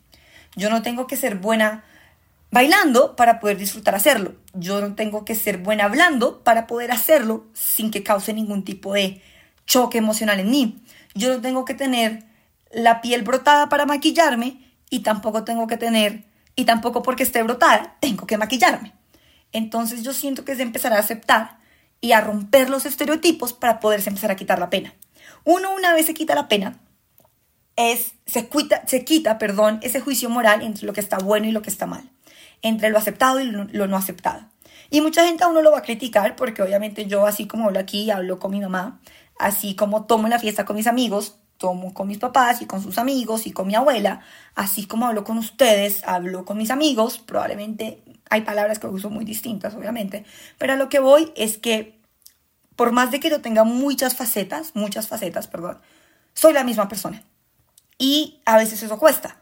Yo 0.54 0.70
no 0.70 0.82
tengo 0.82 1.06
que 1.06 1.16
ser 1.16 1.36
buena 1.36 1.84
bailando 2.50 3.16
para 3.16 3.40
poder 3.40 3.58
disfrutar 3.58 3.94
hacerlo. 3.94 4.36
Yo 4.54 4.80
no 4.80 4.94
tengo 4.94 5.24
que 5.24 5.34
ser 5.34 5.58
buena 5.58 5.84
hablando 5.84 6.42
para 6.42 6.66
poder 6.66 6.92
hacerlo 6.92 7.46
sin 7.52 7.90
que 7.90 8.02
cause 8.02 8.32
ningún 8.32 8.64
tipo 8.64 8.94
de 8.94 9.20
choque 9.66 9.98
emocional 9.98 10.40
en 10.40 10.50
mí. 10.50 10.82
Yo 11.14 11.34
no 11.34 11.40
tengo 11.42 11.64
que 11.64 11.74
tener 11.74 12.24
la 12.70 13.00
piel 13.00 13.22
brotada 13.22 13.68
para 13.68 13.86
maquillarme 13.86 14.60
y 14.90 15.00
tampoco 15.00 15.44
tengo 15.44 15.66
que 15.66 15.76
tener, 15.76 16.24
y 16.54 16.64
tampoco 16.64 17.02
porque 17.02 17.22
esté 17.22 17.42
brotada, 17.42 17.96
tengo 18.00 18.26
que 18.26 18.38
maquillarme. 18.38 18.92
Entonces 19.52 20.02
yo 20.02 20.12
siento 20.12 20.44
que 20.44 20.52
es 20.52 20.58
de 20.58 20.64
empezar 20.64 20.92
a 20.92 20.98
aceptar 20.98 21.58
y 22.00 22.12
a 22.12 22.20
romper 22.20 22.70
los 22.70 22.86
estereotipos 22.86 23.52
para 23.52 23.80
poderse 23.80 24.10
empezar 24.10 24.30
a 24.30 24.36
quitar 24.36 24.58
la 24.58 24.70
pena. 24.70 24.94
Uno 25.44 25.74
una 25.74 25.92
vez 25.92 26.06
se 26.06 26.14
quita 26.14 26.34
la 26.34 26.48
pena, 26.48 26.78
es, 27.76 28.14
se, 28.26 28.48
quita, 28.48 28.86
se 28.86 29.04
quita 29.04 29.38
perdón, 29.38 29.78
ese 29.82 30.00
juicio 30.00 30.30
moral 30.30 30.62
entre 30.62 30.86
lo 30.86 30.92
que 30.92 31.00
está 31.00 31.18
bueno 31.18 31.46
y 31.46 31.52
lo 31.52 31.62
que 31.62 31.70
está 31.70 31.86
mal, 31.86 32.10
entre 32.62 32.90
lo 32.90 32.98
aceptado 32.98 33.40
y 33.40 33.44
lo, 33.44 33.86
no 33.86 33.96
aceptado. 33.96 34.46
Y 34.90 35.00
mucha 35.00 35.26
gente 35.26 35.44
a 35.44 35.48
uno 35.48 35.62
lo 35.62 35.72
va 35.72 35.78
a 35.78 35.82
criticar 35.82 36.36
porque 36.36 36.62
obviamente 36.62 37.06
yo 37.06 37.26
así 37.26 37.46
como 37.46 37.66
hablo 37.66 37.78
aquí, 37.78 38.10
hablo 38.10 38.38
con 38.38 38.52
mi 38.52 38.60
mamá, 38.60 39.00
así 39.38 39.74
como 39.74 40.06
tomo 40.06 40.28
la 40.28 40.38
fiesta 40.38 40.64
con 40.64 40.76
mis 40.76 40.86
amigos, 40.86 41.38
tomo 41.58 41.94
con 41.94 42.08
mis 42.08 42.18
papás 42.18 42.62
y 42.62 42.66
con 42.66 42.82
sus 42.82 42.98
amigos 42.98 43.46
y 43.46 43.52
con 43.52 43.66
mi 43.66 43.74
abuela, 43.74 44.20
así 44.54 44.86
como 44.86 45.06
hablo 45.06 45.24
con 45.24 45.38
ustedes, 45.38 46.02
hablo 46.04 46.44
con 46.44 46.58
mis 46.58 46.70
amigos, 46.70 47.18
probablemente 47.18 48.02
hay 48.28 48.42
palabras 48.42 48.78
que 48.78 48.86
uso 48.86 49.10
muy 49.10 49.24
distintas, 49.24 49.74
obviamente, 49.74 50.24
pero 50.58 50.74
a 50.74 50.76
lo 50.76 50.88
que 50.88 50.98
voy 50.98 51.32
es 51.36 51.58
que 51.58 51.96
por 52.76 52.92
más 52.92 53.10
de 53.10 53.20
que 53.20 53.30
yo 53.30 53.40
tenga 53.40 53.64
muchas 53.64 54.14
facetas, 54.14 54.72
muchas 54.74 55.08
facetas, 55.08 55.48
perdón, 55.48 55.78
soy 56.34 56.52
la 56.52 56.62
misma 56.62 56.88
persona. 56.88 57.24
Y 57.98 58.40
a 58.44 58.58
veces 58.58 58.82
eso 58.82 58.98
cuesta. 58.98 59.38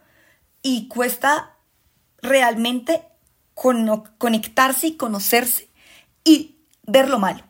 Y 0.63 0.87
cuesta 0.87 1.57
realmente 2.23 3.05
conectarse 4.19 4.87
y 4.87 4.97
conocerse 4.97 5.69
y 6.25 6.57
ver 6.87 7.09
lo 7.09 7.19
malo. 7.19 7.43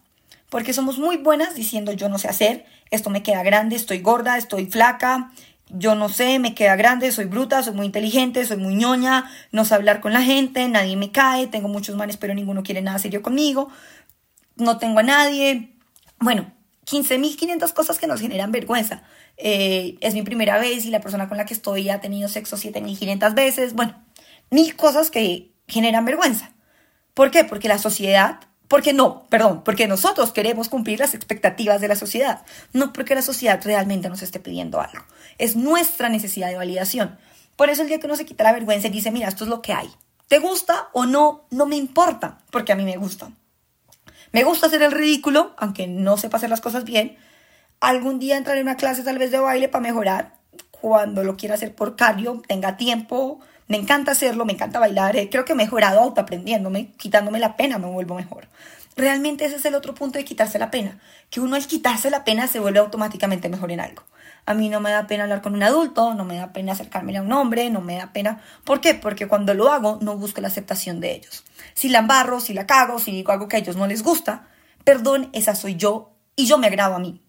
Porque 0.49 0.73
somos 0.73 0.99
muy 0.99 1.19
buenas 1.19 1.55
diciendo 1.55 1.93
yo 1.93 2.09
no 2.09 2.19
sé 2.19 2.29
hacer, 2.29 2.67
esto 2.91 3.11
me 3.11 3.23
queda 3.23 3.43
grande, 3.43 3.77
estoy 3.77 4.01
gorda, 4.01 4.37
estoy 4.37 4.67
flaca, 4.67 5.33
yo 5.69 5.95
no 5.95 6.09
sé, 6.09 6.39
me 6.39 6.55
queda 6.55 6.77
grande, 6.77 7.11
soy 7.11 7.25
bruta, 7.25 7.63
soy 7.63 7.75
muy 7.75 7.87
inteligente, 7.87 8.45
soy 8.45 8.59
muy 8.59 8.75
ñoña, 8.75 9.31
no 9.51 9.65
sé 9.65 9.75
hablar 9.75 10.01
con 10.01 10.13
la 10.13 10.23
gente, 10.23 10.69
nadie 10.69 10.97
me 10.97 11.11
cae, 11.11 11.47
tengo 11.47 11.69
muchos 11.69 11.97
manes, 11.97 12.17
pero 12.17 12.35
ninguno 12.35 12.63
quiere 12.63 12.83
nada 12.83 12.99
serio 12.99 13.23
conmigo, 13.23 13.71
no 14.57 14.79
tengo 14.79 15.01
a 15.01 15.03
nadie. 15.03 15.75
Bueno, 16.21 16.53
15.500 16.87 17.73
cosas 17.73 17.99
que 17.99 18.07
nos 18.07 18.21
generan 18.21 18.53
vergüenza. 18.53 19.03
Eh, 19.37 19.97
es 20.01 20.15
mi 20.15 20.23
primera 20.23 20.59
vez 20.59 20.85
y 20.85 20.91
la 20.91 21.01
persona 21.01 21.29
con 21.29 21.39
la 21.39 21.47
que 21.47 21.55
estoy 21.55 21.89
ha 21.89 22.01
tenido 22.01 22.29
sexo 22.29 22.57
7.500 22.57 23.35
veces. 23.35 23.75
Bueno, 23.75 24.05
mil 24.51 24.77
cosas 24.77 25.11
que 25.11 25.53
generan 25.67 26.05
vergüenza. 26.05 26.53
¿Por 27.15 27.31
qué? 27.31 27.45
Porque 27.45 27.69
la 27.69 27.79
sociedad 27.79 28.41
porque 28.69 28.93
no, 28.93 29.25
perdón, 29.29 29.63
porque 29.65 29.87
nosotros 29.87 30.33
queremos 30.33 30.69
cumplir 30.69 30.99
las 31.01 31.15
expectativas 31.15 31.81
de 31.81 31.89
la 31.89 31.97
sociedad, 31.97 32.43
no 32.73 32.93
porque 32.93 33.15
la 33.15 33.23
sociedad 33.23 33.61
realmente 33.63 34.09
nos 34.09 34.23
esté 34.23 34.41
pidiendo 34.41 34.81
algo. 34.81 35.05
Es 35.39 35.57
nuestra 35.57 36.09
necesidad 36.09 36.49
de 36.49 36.57
validación. 36.57 37.19
Por 37.57 37.69
eso 37.69 37.83
el 37.83 37.89
día 37.89 38.01
que 38.01 38.07
uno 38.07 38.17
se 38.17 38.25
quita 38.25 38.45
la 38.45 38.53
vergüenza 38.53 38.89
y 38.89 38.91
dice, 38.91 39.11
mira, 39.11 39.29
esto 39.29 39.45
es 39.45 39.51
lo 39.51 39.63
que 39.63 39.73
hay. 39.73 39.89
¿Te 40.29 40.39
gusta 40.39 40.89
o 40.93 41.05
no? 41.07 41.45
No 41.51 41.67
me 41.67 41.77
importa, 41.77 42.39
porque 42.51 42.73
a 42.73 42.77
mí 42.77 42.85
me 42.85 42.97
gusta. 42.97 43.31
Me 44.33 44.43
gusta 44.43 44.67
hacer 44.67 44.83
el 44.83 44.93
ridículo, 44.93 45.55
aunque 45.59 45.87
no 45.87 46.17
sepa 46.17 46.39
hacer 46.39 46.51
las 46.51 46.61
cosas 46.61 46.85
bien. 46.85 47.17
Algún 47.81 48.19
día 48.19 48.37
entraré 48.37 48.61
en 48.61 48.67
una 48.67 48.77
clase 48.77 49.03
tal 49.03 49.19
vez 49.19 49.31
de 49.31 49.39
baile 49.39 49.69
para 49.69 49.83
mejorar. 49.83 50.35
Cuando 50.71 51.23
lo 51.23 51.37
quiera 51.37 51.55
hacer 51.55 51.75
por 51.75 51.97
cardio, 51.97 52.43
tenga 52.49 52.77
tiempo, 52.77 53.41
me 53.69 53.77
encanta 53.77 54.13
hacerlo, 54.13 54.45
me 54.45 54.53
encanta 54.53 54.79
bailar. 54.79 55.17
Eh, 55.17 55.29
creo 55.31 55.45
que 55.45 55.53
he 55.53 55.57
mejorado 55.57 56.01
autoaprendiéndome, 56.01 56.93
quitándome 56.97 57.39
la 57.39 57.57
pena, 57.57 57.79
me 57.79 57.87
vuelvo 57.87 58.15
mejor. 58.15 58.49
Realmente 58.97 59.45
ese 59.45 59.57
es 59.57 59.65
el 59.65 59.75
otro 59.75 59.95
punto 59.95 60.19
de 60.19 60.25
quitarse 60.25 60.59
la 60.59 60.71
pena, 60.71 61.01
que 61.31 61.41
uno 61.41 61.57
al 61.57 61.67
quitarse 61.67 62.11
la 62.11 62.25
pena 62.25 62.47
se 62.47 62.61
vuelve 62.61 62.79
automáticamente 62.79 63.49
mejor 63.49 63.73
en 63.73 63.81
algo. 63.81 64.05
A 64.47 64.55
mí 64.55 64.69
no 64.69 64.81
me 64.81 64.91
da 64.91 65.07
pena 65.07 65.25
hablar 65.25 65.41
con 65.41 65.55
un 65.55 65.63
adulto, 65.63 66.15
no 66.15 66.25
me 66.25 66.37
da 66.37 66.53
pena 66.53 66.73
acercarme 66.73 67.17
a 67.17 67.23
un 67.23 67.33
hombre, 67.33 67.71
no 67.71 67.81
me 67.81 67.97
da 67.97 68.13
pena. 68.13 68.43
¿Por 68.65 68.81
qué? 68.81 68.95
Porque 68.95 69.27
cuando 69.27 69.55
lo 69.55 69.73
hago 69.73 69.99
no 70.03 70.17
busco 70.17 70.41
la 70.43 70.49
aceptación 70.49 71.01
de 71.01 71.15
ellos. 71.15 71.45
Si 71.73 71.89
la 71.89 72.01
embarro, 72.01 72.41
si 72.41 72.53
la 72.53 72.67
cago, 72.67 72.99
si 72.99 73.11
digo 73.11 73.33
algo 73.33 73.49
que 73.49 73.57
a 73.57 73.59
ellos 73.59 73.77
no 73.77 73.87
les 73.87 74.03
gusta, 74.03 74.49
perdón, 74.85 75.31
esa 75.33 75.55
soy 75.55 75.77
yo 75.77 76.13
y 76.37 76.47
yo 76.47 76.59
me 76.59 76.67
agrado 76.67 76.95
a 76.95 76.99
mí. 76.99 77.23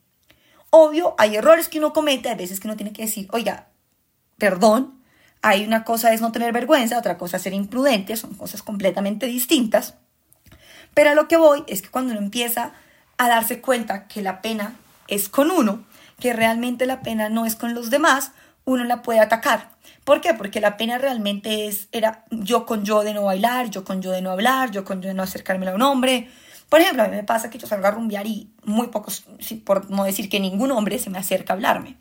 Obvio, 0.71 1.15
hay 1.17 1.37
errores 1.37 1.69
que 1.69 1.77
uno 1.77 1.93
comete, 1.93 2.27
hay 2.27 2.35
veces 2.35 2.59
que 2.59 2.67
uno 2.67 2.75
tiene 2.75 2.91
que 2.91 3.03
decir, 3.03 3.27
oiga, 3.31 3.69
perdón, 4.37 5.01
hay 5.45 5.63
una 5.63 5.83
cosa 5.83 6.11
es 6.11 6.21
no 6.21 6.31
tener 6.31 6.51
vergüenza, 6.53 6.97
otra 6.97 7.19
cosa 7.19 7.37
es 7.37 7.43
ser 7.43 7.53
imprudente, 7.53 8.15
son 8.15 8.33
cosas 8.33 8.63
completamente 8.63 9.27
distintas. 9.27 9.93
Pero 10.95 11.11
a 11.11 11.13
lo 11.13 11.27
que 11.27 11.37
voy 11.37 11.63
es 11.67 11.83
que 11.83 11.89
cuando 11.89 12.13
uno 12.13 12.19
empieza 12.19 12.71
a 13.19 13.27
darse 13.27 13.61
cuenta 13.61 14.07
que 14.07 14.23
la 14.23 14.41
pena 14.41 14.73
es 15.07 15.29
con 15.29 15.51
uno, 15.51 15.83
que 16.19 16.33
realmente 16.33 16.87
la 16.87 17.01
pena 17.01 17.29
no 17.29 17.45
es 17.45 17.55
con 17.55 17.75
los 17.75 17.91
demás, 17.91 18.31
uno 18.65 18.85
la 18.85 19.03
puede 19.03 19.19
atacar. 19.19 19.69
¿Por 20.03 20.19
qué? 20.19 20.33
Porque 20.33 20.61
la 20.61 20.77
pena 20.77 20.97
realmente 20.97 21.67
es, 21.67 21.89
era 21.91 22.25
yo 22.31 22.65
con 22.65 22.83
yo 22.83 23.03
de 23.03 23.13
no 23.13 23.25
bailar, 23.25 23.69
yo 23.69 23.83
con 23.83 24.01
yo 24.01 24.09
de 24.09 24.23
no 24.23 24.31
hablar, 24.31 24.71
yo 24.71 24.83
con 24.83 25.03
yo 25.03 25.09
de 25.09 25.13
no 25.13 25.21
acercarme 25.21 25.69
a 25.69 25.75
un 25.75 25.83
hombre. 25.83 26.27
Por 26.69 26.81
ejemplo, 26.81 27.03
a 27.03 27.07
mí 27.07 27.15
me 27.15 27.23
pasa 27.23 27.51
que 27.51 27.59
yo 27.59 27.67
salgo 27.67 27.85
a 27.85 27.91
rumbear 27.91 28.25
y 28.25 28.49
muy 28.63 28.87
pocos, 28.87 29.23
por 29.63 29.91
no 29.91 30.05
decir 30.05 30.27
que 30.27 30.39
ningún 30.39 30.71
hombre 30.71 30.97
se 30.97 31.11
me 31.11 31.19
acerca 31.19 31.53
a 31.53 31.55
hablarme 31.55 31.97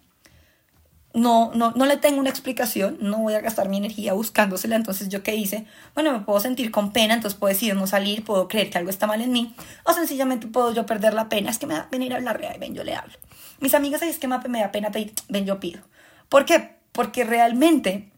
no, 1.15 1.53
no, 1.55 1.71
no 1.71 1.87
le 1.87 1.97
tengo 1.97 2.21
una 2.21 2.29
explicación, 2.29 2.99
no 3.01 3.19
voy 3.19 3.35
a 3.35 3.41
gastar 3.41 3.69
mi 3.69 3.77
energía 3.77 4.13
buscándosela, 4.13 4.77
entonces 4.77 5.09
yo 5.09 5.23
qué 5.23 5.37
hice, 5.37 5.65
bueno, 5.95 6.13
me 6.13 6.21
puedo 6.21 6.41
sentir 6.41 6.71
con 6.71 6.93
pena, 6.93 7.15
entonces 7.15 7.39
puedo 7.39 7.55
decidir 7.55 7.77
no 7.77 7.87
salir, 7.87 8.25
puedo 8.25 8.49
creer 8.49 8.69
que 8.69 8.79
algo 8.79 8.91
está 8.91 9.07
mal 9.07 9.21
en 9.21 9.31
mí, 9.31 9.55
o 9.85 9.93
sencillamente 9.93 10.49
puedo 10.49 10.75
yo 10.75 10.85
perder 10.87 11.15
la 11.15 11.29
pena, 11.29 11.51
es 11.51 11.59
que 11.59 11.67
me 11.67 11.75
da 11.75 11.89
pena 11.89 12.05
ir 12.05 12.13
a 12.13 12.17
hablar, 12.17 12.59
ven, 12.59 12.75
yo 12.75 12.85
le 12.85 12.97
hablo. 12.97 13.15
Mis 13.61 13.75
amigas, 13.75 14.03
es 14.03 14.19
que 14.19 14.27
me 14.27 14.61
da 14.61 14.73
pena 14.73 14.91
pedir, 14.91 15.13
ven, 15.29 15.47
yo 15.47 15.61
pido. 15.61 15.81
¿Por 16.29 16.45
qué? 16.45 16.77
Porque 16.93 17.25
realmente 17.25 18.11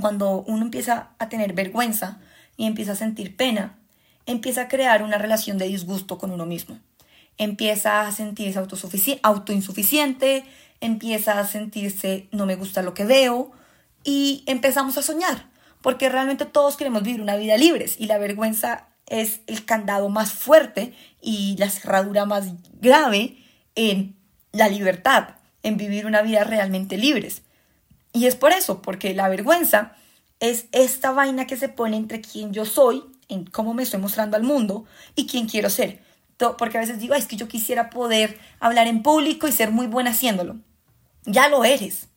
cuando 0.00 0.42
uno 0.46 0.62
empieza 0.62 1.10
a 1.18 1.28
tener 1.28 1.52
vergüenza 1.52 2.18
y 2.56 2.66
empieza 2.66 2.92
a 2.92 2.96
sentir 2.96 3.36
pena, 3.36 3.78
empieza 4.26 4.62
a 4.62 4.68
crear 4.68 5.02
una 5.02 5.18
relación 5.18 5.58
de 5.58 5.66
disgusto 5.66 6.18
con 6.18 6.30
uno 6.30 6.46
mismo. 6.46 6.78
empieza 7.38 8.00
a 8.00 8.12
sentirse 8.12 8.58
autoinsuficiente, 8.58 10.44
empieza 10.80 11.38
a 11.38 11.46
sentirse 11.46 12.28
no 12.32 12.46
me 12.46 12.56
gusta 12.56 12.82
lo 12.82 12.94
que 12.94 13.04
veo 13.04 13.52
y 14.04 14.44
empezamos 14.46 14.96
a 14.98 15.02
soñar, 15.02 15.50
porque 15.82 16.08
realmente 16.08 16.46
todos 16.46 16.76
queremos 16.76 17.02
vivir 17.02 17.20
una 17.20 17.36
vida 17.36 17.56
libres 17.56 17.96
y 17.98 18.06
la 18.06 18.18
vergüenza 18.18 18.88
es 19.06 19.40
el 19.46 19.64
candado 19.64 20.08
más 20.08 20.32
fuerte 20.32 20.94
y 21.20 21.56
la 21.58 21.70
cerradura 21.70 22.26
más 22.26 22.46
grave 22.80 23.38
en 23.74 24.16
la 24.52 24.68
libertad, 24.68 25.36
en 25.62 25.76
vivir 25.76 26.06
una 26.06 26.22
vida 26.22 26.44
realmente 26.44 26.96
libres. 26.96 27.42
Y 28.12 28.26
es 28.26 28.36
por 28.36 28.52
eso, 28.52 28.82
porque 28.82 29.14
la 29.14 29.28
vergüenza 29.28 29.94
es 30.40 30.66
esta 30.72 31.12
vaina 31.12 31.46
que 31.46 31.56
se 31.56 31.68
pone 31.68 31.96
entre 31.96 32.20
quién 32.20 32.52
yo 32.52 32.64
soy, 32.64 33.04
en 33.28 33.44
cómo 33.44 33.74
me 33.74 33.82
estoy 33.82 34.00
mostrando 34.00 34.36
al 34.36 34.42
mundo 34.42 34.84
y 35.14 35.26
quién 35.26 35.48
quiero 35.48 35.70
ser. 35.70 36.02
Porque 36.56 36.78
a 36.78 36.80
veces 36.80 37.00
digo, 37.00 37.14
es 37.14 37.26
que 37.26 37.36
yo 37.36 37.48
quisiera 37.48 37.90
poder 37.90 38.38
hablar 38.60 38.86
en 38.86 39.02
público 39.02 39.48
y 39.48 39.52
ser 39.52 39.70
muy 39.70 39.86
buena 39.86 40.10
haciéndolo. 40.10 40.56
Ya 41.24 41.48
lo 41.48 41.64
eres. 41.64 42.08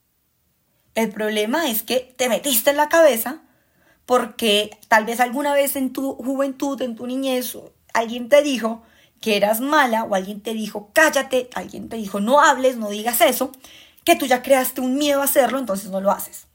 El 0.96 1.10
problema 1.10 1.70
es 1.70 1.84
que 1.84 2.14
te 2.18 2.30
metiste 2.30 2.72
en 2.72 2.78
la 2.78 2.90
cabeza 2.90 3.42
porque 4.06 4.78
tal 4.88 5.06
vez 5.06 5.20
alguna 5.20 5.54
vez 5.54 5.76
en 5.76 5.94
tu 5.94 6.16
juventud, 6.16 6.82
en 6.82 6.96
tu 6.96 7.08
niñez, 7.08 7.58
alguien 7.94 8.30
te 8.30 8.42
dijo 8.42 8.84
que 9.22 9.38
eras 9.38 9.62
mala 9.62 10.04
o 10.04 10.16
alguien 10.16 10.42
te 10.42 10.54
dijo 10.54 10.90
cállate, 10.94 11.50
alguien 11.54 11.88
te 11.88 11.96
dijo 11.96 12.20
no 12.20 12.42
hables, 12.42 12.78
no 12.78 12.90
digas 12.90 13.22
eso, 13.22 13.52
que 14.04 14.16
tú 14.16 14.26
ya 14.26 14.42
creaste 14.42 14.82
un 14.82 14.96
miedo 14.98 15.22
a 15.22 15.26
hacerlo, 15.26 15.60
entonces 15.60 15.92
no 15.92 16.02
lo 16.02 16.12
haces. 16.12 16.48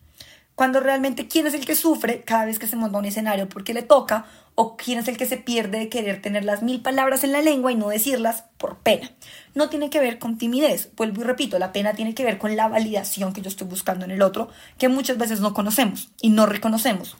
Cuando 0.54 0.80
realmente 0.80 1.28
quién 1.28 1.46
es 1.46 1.54
el 1.54 1.64
que 1.64 1.76
sufre 1.76 2.22
cada 2.22 2.46
vez 2.46 2.58
que 2.58 2.66
se 2.66 2.76
monta 2.76 2.98
un 2.98 3.04
escenario 3.04 3.48
porque 3.48 3.74
le 3.74 3.82
toca 3.82 4.26
o 4.56 4.76
quién 4.76 4.98
es 4.98 5.06
el 5.06 5.18
que 5.18 5.26
se 5.26 5.36
pierde 5.36 5.78
de 5.78 5.88
querer 5.88 6.20
tener 6.22 6.44
las 6.44 6.62
mil 6.62 6.80
palabras 6.80 7.22
en 7.24 7.32
la 7.32 7.42
lengua 7.42 7.70
y 7.70 7.76
no 7.76 7.90
decirlas 7.90 8.44
por 8.56 8.78
pena. 8.78 9.12
No 9.54 9.68
tiene 9.68 9.90
que 9.90 10.00
ver 10.00 10.18
con 10.18 10.38
timidez, 10.38 10.90
vuelvo 10.96 11.20
y 11.20 11.24
repito, 11.24 11.58
la 11.58 11.72
pena 11.72 11.92
tiene 11.92 12.14
que 12.14 12.24
ver 12.24 12.38
con 12.38 12.56
la 12.56 12.66
validación 12.66 13.34
que 13.34 13.42
yo 13.42 13.48
estoy 13.48 13.66
buscando 13.66 14.06
en 14.06 14.10
el 14.10 14.22
otro, 14.22 14.48
que 14.78 14.88
muchas 14.88 15.18
veces 15.18 15.40
no 15.40 15.52
conocemos 15.52 16.10
y 16.22 16.30
no 16.30 16.46
reconocemos. 16.46 17.16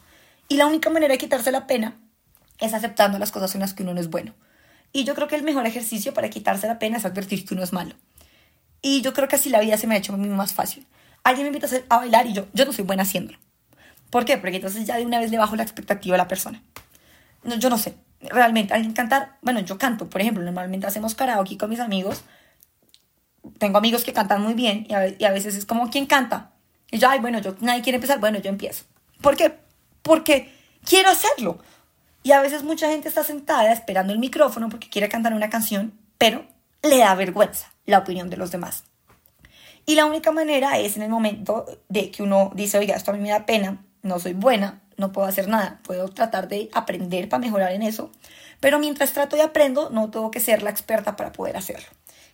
Y 0.49 0.57
la 0.57 0.65
única 0.65 0.89
manera 0.89 1.13
de 1.13 1.19
quitarse 1.19 1.51
la 1.51 1.67
pena 1.67 1.95
es 2.59 2.73
aceptando 2.73 3.19
las 3.19 3.31
cosas 3.31 3.53
en 3.53 3.61
las 3.61 3.75
que 3.75 3.83
uno 3.83 3.93
no 3.93 3.99
es 3.99 4.09
bueno. 4.09 4.33
Y 4.91 5.03
yo 5.03 5.13
creo 5.13 5.27
que 5.27 5.35
el 5.35 5.43
mejor 5.43 5.67
ejercicio 5.67 6.15
para 6.15 6.29
quitarse 6.29 6.65
la 6.65 6.79
pena 6.79 6.97
es 6.97 7.05
advertir 7.05 7.45
que 7.45 7.53
uno 7.53 7.63
es 7.63 7.71
malo. 7.71 7.93
Y 8.81 9.01
yo 9.01 9.13
creo 9.13 9.27
que 9.27 9.35
así 9.35 9.49
la 9.49 9.59
vida 9.59 9.77
se 9.77 9.85
me 9.85 9.93
ha 9.93 9.97
hecho 9.99 10.13
a 10.13 10.17
mí 10.17 10.27
más 10.27 10.53
fácil. 10.53 10.87
Alguien 11.23 11.51
me 11.51 11.55
invita 11.55 11.67
a, 11.89 11.97
bailar 11.97 12.25
y 12.25 12.33
yo, 12.33 12.47
yo 12.53 12.65
no 12.65 12.73
soy 12.73 12.83
buena 12.83 13.03
haciéndolo. 13.03 13.37
¿Por 14.09 14.25
qué? 14.25 14.37
Porque 14.37 14.55
entonces 14.55 14.87
ya 14.87 14.97
de 14.97 15.05
una 15.05 15.19
vez 15.19 15.29
le 15.29 15.37
bajo 15.37 15.55
la 15.55 15.63
expectativa 15.63 16.15
a 16.15 16.17
la 16.17 16.27
persona. 16.27 16.63
No, 17.43 17.55
yo 17.55 17.69
no 17.69 17.77
sé. 17.77 17.95
Realmente, 18.21 18.73
alguien 18.73 18.93
cantar, 18.93 19.37
bueno, 19.41 19.59
yo 19.59 19.77
canto, 19.77 20.09
por 20.09 20.21
ejemplo, 20.21 20.43
normalmente 20.43 20.87
hacemos 20.87 21.15
karaoke 21.15 21.57
con 21.57 21.69
mis 21.69 21.79
amigos. 21.79 22.23
Tengo 23.59 23.77
amigos 23.77 24.03
que 24.03 24.13
cantan 24.13 24.41
muy 24.41 24.53
bien 24.53 24.85
y 24.89 24.93
a, 24.93 25.31
veces 25.31 25.55
es 25.55 25.65
como, 25.65 25.89
¿quién 25.89 26.05
canta? 26.05 26.51
Y 26.91 26.97
yo, 26.97 27.09
ay, 27.09 27.19
bueno, 27.19 27.39
yo, 27.39 27.55
nadie 27.59 27.81
quiere 27.81 27.97
empezar, 27.97 28.19
bueno, 28.19 28.39
yo 28.39 28.49
empiezo. 28.49 28.85
¿Por 29.21 29.35
qué? 29.35 29.57
Porque 30.01 30.53
quiero 30.83 31.09
hacerlo. 31.09 31.59
Y 32.23 32.31
a 32.31 32.41
veces 32.41 32.63
mucha 32.63 32.89
gente 32.89 33.07
está 33.07 33.23
sentada 33.23 33.71
esperando 33.71 34.11
el 34.11 34.19
micrófono 34.19 34.69
porque 34.69 34.89
quiere 34.89 35.09
cantar 35.09 35.33
una 35.33 35.49
canción, 35.49 35.97
pero 36.17 36.45
le 36.83 36.97
da 36.97 37.15
vergüenza 37.15 37.71
la 37.85 37.99
opinión 37.99 38.29
de 38.29 38.37
los 38.37 38.51
demás. 38.51 38.83
Y 39.85 39.95
la 39.95 40.05
única 40.05 40.31
manera 40.31 40.77
es 40.77 40.97
en 40.97 41.03
el 41.03 41.09
momento 41.09 41.65
de 41.87 42.11
que 42.11 42.21
uno 42.21 42.51
dice, 42.53 42.77
oiga, 42.77 42.95
esto 42.95 43.11
a 43.11 43.13
mí 43.13 43.21
me 43.21 43.29
da 43.29 43.45
pena, 43.45 43.85
no 44.01 44.19
soy 44.19 44.33
buena, 44.33 44.81
no 44.97 45.11
puedo 45.11 45.27
hacer 45.27 45.47
nada, 45.47 45.79
puedo 45.83 46.07
tratar 46.09 46.47
de 46.47 46.69
aprender 46.73 47.29
para 47.29 47.41
mejorar 47.41 47.71
en 47.71 47.83
eso, 47.83 48.11
pero 48.59 48.79
mientras 48.79 49.13
trato 49.13 49.37
y 49.37 49.41
aprendo, 49.41 49.89
no 49.89 50.09
tengo 50.09 50.31
que 50.31 50.39
ser 50.39 50.63
la 50.63 50.69
experta 50.69 51.15
para 51.15 51.31
poder 51.31 51.55
hacerlo. 51.55 51.87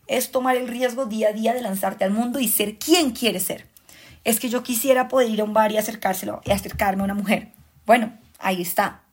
Es 0.08 0.32
tomar 0.32 0.58
el 0.58 0.67
riesgo 0.67 1.06
día 1.06 1.30
a 1.30 1.34
día 1.34 1.54
de 1.54 1.62
lanzarte 1.62 2.04
al 2.04 2.12
mundo 2.12 2.39
y 2.39 2.47
ser 2.47 2.78
quien 2.78 3.12
quieres 3.12 3.43
ser. 3.43 3.67
Es 4.23 4.39
que 4.39 4.49
yo 4.49 4.63
quisiera 4.63 5.08
poder 5.08 5.30
ir 5.30 5.41
a 5.41 5.43
un 5.43 5.54
bar 5.54 5.71
y 5.71 5.78
acercárselo 5.78 6.41
y 6.45 6.52
acercarme 6.52 7.02
a 7.02 7.06
una 7.06 7.13
mujer. 7.13 7.52
Bueno, 7.86 8.17
ahí 8.39 8.62
está 8.62 9.04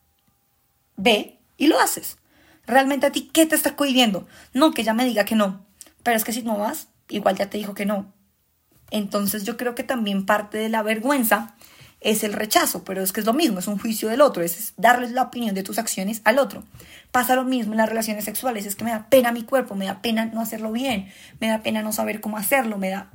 ve 1.00 1.38
y 1.56 1.66
lo 1.66 1.80
haces. 1.80 2.18
Realmente 2.66 3.06
a 3.06 3.12
ti, 3.12 3.30
¿qué 3.32 3.46
te 3.46 3.56
está 3.56 3.74
cohibiendo? 3.74 4.26
No, 4.52 4.72
que 4.72 4.84
ya 4.84 4.94
me 4.94 5.04
diga 5.04 5.24
que 5.24 5.34
no. 5.34 5.64
Pero 6.02 6.16
es 6.16 6.24
que 6.24 6.32
si 6.32 6.42
no 6.42 6.58
vas, 6.58 6.88
igual 7.08 7.36
ya 7.36 7.50
te 7.50 7.58
dijo 7.58 7.74
que 7.74 7.86
no. 7.86 8.12
Entonces 8.90 9.44
yo 9.44 9.56
creo 9.56 9.74
que 9.74 9.82
también 9.82 10.26
parte 10.26 10.58
de 10.58 10.68
la 10.68 10.82
vergüenza 10.82 11.56
es 12.00 12.24
el 12.24 12.32
rechazo, 12.32 12.82
pero 12.84 13.02
es 13.02 13.12
que 13.12 13.20
es 13.20 13.26
lo 13.26 13.34
mismo, 13.34 13.58
es 13.58 13.66
un 13.66 13.78
juicio 13.78 14.08
del 14.08 14.22
otro, 14.22 14.42
es 14.42 14.72
darles 14.76 15.12
la 15.12 15.22
opinión 15.22 15.54
de 15.54 15.62
tus 15.62 15.78
acciones 15.78 16.22
al 16.24 16.38
otro. 16.38 16.64
Pasa 17.12 17.36
lo 17.36 17.44
mismo 17.44 17.72
en 17.72 17.78
las 17.78 17.88
relaciones 17.88 18.24
sexuales, 18.24 18.64
es 18.66 18.74
que 18.74 18.84
me 18.84 18.90
da 18.90 19.08
pena 19.10 19.32
mi 19.32 19.42
cuerpo, 19.42 19.74
me 19.74 19.86
da 19.86 20.00
pena 20.00 20.24
no 20.26 20.40
hacerlo 20.40 20.72
bien, 20.72 21.12
me 21.40 21.48
da 21.48 21.62
pena 21.62 21.82
no 21.82 21.92
saber 21.92 22.20
cómo 22.20 22.38
hacerlo, 22.38 22.78
me 22.78 22.90
da... 22.90 23.10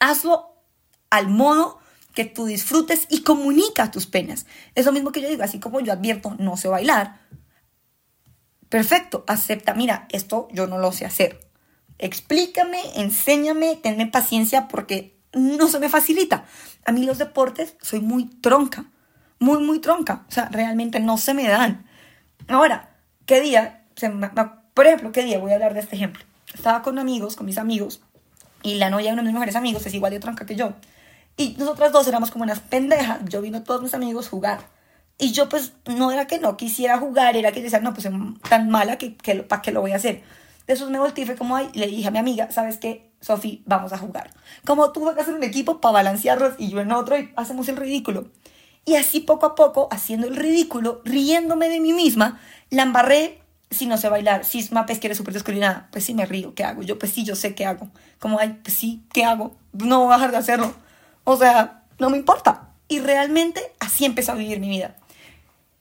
Hazlo 0.00 0.56
al 1.10 1.28
modo 1.28 1.78
que 2.12 2.24
tú 2.24 2.46
disfrutes 2.46 3.06
y 3.08 3.22
comunica 3.22 3.90
tus 3.90 4.06
penas. 4.06 4.46
Es 4.74 4.86
lo 4.86 4.92
mismo 4.92 5.12
que 5.12 5.20
yo 5.20 5.28
digo, 5.28 5.42
así 5.42 5.60
como 5.60 5.80
yo 5.80 5.92
advierto, 5.92 6.34
no 6.38 6.56
sé 6.56 6.68
bailar. 6.68 7.20
Perfecto, 8.68 9.24
acepta, 9.28 9.74
mira, 9.74 10.08
esto 10.10 10.48
yo 10.50 10.66
no 10.66 10.78
lo 10.78 10.90
sé 10.92 11.04
hacer. 11.04 11.46
Explícame, 11.98 12.80
enséñame, 12.96 13.76
tenme 13.76 14.06
paciencia 14.06 14.66
porque 14.66 15.16
no 15.32 15.68
se 15.68 15.78
me 15.78 15.88
facilita. 15.88 16.46
A 16.86 16.92
mí 16.92 17.04
los 17.04 17.18
deportes 17.18 17.76
soy 17.82 18.00
muy 18.00 18.26
tronca, 18.26 18.86
muy, 19.38 19.58
muy 19.62 19.80
tronca. 19.80 20.24
O 20.28 20.32
sea, 20.32 20.48
realmente 20.50 21.00
no 21.00 21.18
se 21.18 21.34
me 21.34 21.48
dan. 21.48 21.86
Ahora, 22.48 22.96
¿qué 23.26 23.40
día? 23.40 23.82
por 24.74 24.86
ejemplo, 24.86 25.10
¿qué 25.10 25.24
día? 25.24 25.38
Voy 25.38 25.52
a 25.52 25.54
hablar 25.54 25.74
de 25.74 25.80
este 25.80 25.96
ejemplo. 25.96 26.24
Estaba 26.54 26.82
con 26.82 26.98
amigos, 26.98 27.34
con 27.34 27.46
mis 27.46 27.58
amigos, 27.58 28.00
y 28.62 28.74
la 28.74 28.90
novia 28.90 29.06
de 29.06 29.12
uno 29.12 29.22
de 29.22 29.26
mis 29.26 29.34
mejores 29.34 29.56
amigos 29.56 29.86
es 29.86 29.94
igual 29.94 30.12
de 30.12 30.20
tronca 30.20 30.46
que 30.46 30.56
yo. 30.56 30.74
Y 31.36 31.54
nosotras 31.58 31.92
dos 31.92 32.06
éramos 32.08 32.30
como 32.30 32.44
unas 32.44 32.60
pendejas. 32.60 33.20
Yo 33.28 33.42
vino 33.42 33.62
todos 33.62 33.82
mis 33.82 33.94
amigos 33.94 34.28
jugar. 34.28 34.60
Y 35.18 35.32
yo 35.32 35.48
pues 35.48 35.72
no 35.86 36.10
era 36.10 36.26
que 36.26 36.38
no 36.38 36.56
quisiera 36.56 36.98
jugar, 36.98 37.36
era 37.36 37.52
que 37.52 37.62
decía, 37.62 37.80
no, 37.80 37.92
pues 37.94 38.04
soy 38.04 38.38
tan 38.48 38.68
mala 38.68 38.98
que, 38.98 39.16
que 39.16 39.34
¿para 39.36 39.62
qué 39.62 39.72
lo 39.72 39.80
voy 39.80 39.92
a 39.92 39.96
hacer? 39.96 40.22
De 40.66 40.74
esos 40.74 40.90
me 40.90 40.98
volteé 40.98 41.24
y 41.24 41.26
fue 41.26 41.36
como, 41.36 41.56
ay, 41.56 41.70
le 41.74 41.86
dije 41.86 42.08
a 42.08 42.10
mi 42.10 42.18
amiga, 42.18 42.50
¿sabes 42.50 42.76
qué? 42.76 43.05
Sofi, 43.20 43.62
vamos 43.66 43.92
a 43.92 43.98
jugar. 43.98 44.30
Como 44.64 44.92
tú 44.92 45.04
vas 45.04 45.16
a 45.18 45.22
hacer 45.22 45.34
un 45.34 45.42
equipo 45.42 45.80
para 45.80 45.94
balancearlos 45.94 46.54
y 46.58 46.70
yo 46.70 46.80
en 46.80 46.92
otro 46.92 47.18
y 47.18 47.32
hacemos 47.36 47.68
el 47.68 47.76
ridículo. 47.76 48.28
Y 48.84 48.94
así 48.94 49.20
poco 49.20 49.46
a 49.46 49.54
poco, 49.54 49.88
haciendo 49.90 50.28
el 50.28 50.36
ridículo, 50.36 51.02
riéndome 51.04 51.68
de 51.68 51.80
mí 51.80 51.92
misma, 51.92 52.40
la 52.70 52.82
embarré 52.82 53.40
si 53.70 53.86
no 53.86 53.98
sé 53.98 54.08
bailar, 54.08 54.44
si 54.44 54.60
es 54.60 54.72
Mapes 54.72 55.00
que 55.00 55.08
eres 55.08 55.18
súper 55.18 55.34
pues 55.90 56.04
sí 56.04 56.14
me 56.14 56.24
río, 56.24 56.54
¿qué 56.54 56.64
hago? 56.64 56.82
Yo 56.82 56.98
pues 56.98 57.12
sí, 57.12 57.24
yo 57.24 57.34
sé 57.34 57.54
qué 57.54 57.66
hago. 57.66 57.88
Como, 58.18 58.38
ay, 58.38 58.60
pues 58.62 58.76
sí, 58.76 59.02
¿qué 59.12 59.24
hago? 59.24 59.56
No 59.72 60.04
voy 60.04 60.12
a 60.12 60.16
dejar 60.16 60.30
de 60.30 60.36
hacerlo. 60.36 60.74
O 61.24 61.36
sea, 61.36 61.82
no 61.98 62.10
me 62.10 62.16
importa. 62.16 62.70
Y 62.88 63.00
realmente 63.00 63.60
así 63.80 64.04
empezó 64.04 64.32
a 64.32 64.36
vivir 64.36 64.60
mi 64.60 64.68
vida. 64.68 64.94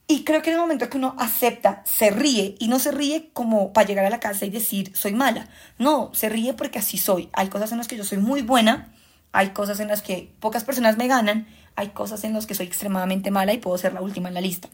Y 0.08 0.24
creo 0.24 0.42
que 0.42 0.52
en 0.52 0.56
el 0.56 0.62
momento 0.62 0.90
que 0.90 0.98
uno 0.98 1.16
acepta, 1.18 1.82
se 1.84 2.12
ríe 2.12 2.56
y 2.60 2.68
no 2.68 2.78
se 2.78 2.92
ríe 2.92 3.30
como 3.34 3.74
para 3.74 3.88
llegar 3.88 4.06
a 4.06 4.10
la 4.10 4.20
casa 4.20 4.46
y 4.46 4.52
decir 4.52 4.96
soy 4.96 5.14
mala. 5.14 5.48
No, 5.80 6.12
se 6.14 6.30
ríe 6.30 6.54
porque 6.54 6.80
así 6.80 6.98
soy. 6.98 7.30
Hay 7.34 7.48
cosas 7.50 7.72
en 7.72 7.80
las 7.80 7.88
que 7.88 7.98
yo 7.98 8.04
soy 8.04 8.20
muy 8.20 8.44
buena, 8.44 8.94
hay 9.32 9.50
cosas 9.50 9.80
en 9.80 9.88
las 9.88 10.04
que 10.04 10.32
pocas 10.40 10.64
personas 10.64 10.98
me 10.98 11.08
ganan, 11.08 11.48
hay 11.76 11.90
cosas 11.90 12.24
en 12.24 12.34
las 12.34 12.46
que 12.46 12.54
soy 12.54 12.68
extremadamente 12.68 13.32
mala 13.32 13.54
y 13.54 13.58
puedo 13.58 13.78
ser 13.78 13.94
la 13.94 14.02
última 14.02 14.28
en 14.28 14.36
la 14.36 14.42
lista. 14.42 14.70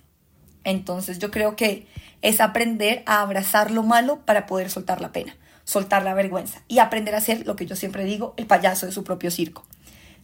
Entonces 0.63 1.17
yo 1.17 1.32
creo 1.32 1.56
que 1.56 1.88
es 2.22 2.41
aprender 2.41 3.02
a 3.06 3.22
abrazar 3.22 3.72
lo 3.72 3.84
malo 3.84 4.20
para 4.26 4.46
poder 4.46 4.70
soltar 4.70 5.02
la 5.02 5.12
pena, 5.13 5.36
soltar 5.63 6.04
la 6.04 6.13
vergüenza 6.13 6.62
y 6.67 6.80
aprender 6.80 7.15
a 7.15 7.22
ser 7.22 7.48
lo 7.48 7.56
que 7.56 7.65
yo 7.65 7.76
siempre 7.76 8.04
digo, 8.04 8.34
el 8.38 8.46
payaso 8.48 8.86
de 8.86 8.91
su 8.91 9.04
propio 9.04 9.32
circo 9.32 9.65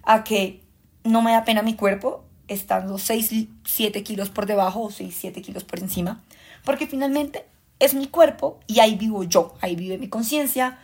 a 0.07 0.23
que 0.23 0.63
no 1.03 1.21
me 1.21 1.33
da 1.33 1.43
pena 1.43 1.61
mi 1.61 1.75
cuerpo 1.75 2.23
estando 2.47 2.97
6, 2.97 3.47
7 3.65 4.03
kilos 4.03 4.29
por 4.29 4.45
debajo 4.45 4.83
o 4.83 4.91
6, 4.91 5.15
7 5.17 5.41
kilos 5.41 5.63
por 5.63 5.79
encima, 5.79 6.23
porque 6.63 6.87
finalmente 6.87 7.45
es 7.79 7.93
mi 7.93 8.07
cuerpo 8.07 8.59
y 8.67 8.79
ahí 8.79 8.95
vivo 8.95 9.23
yo, 9.23 9.55
ahí 9.61 9.75
vive 9.75 9.97
mi 9.97 10.09
conciencia, 10.09 10.79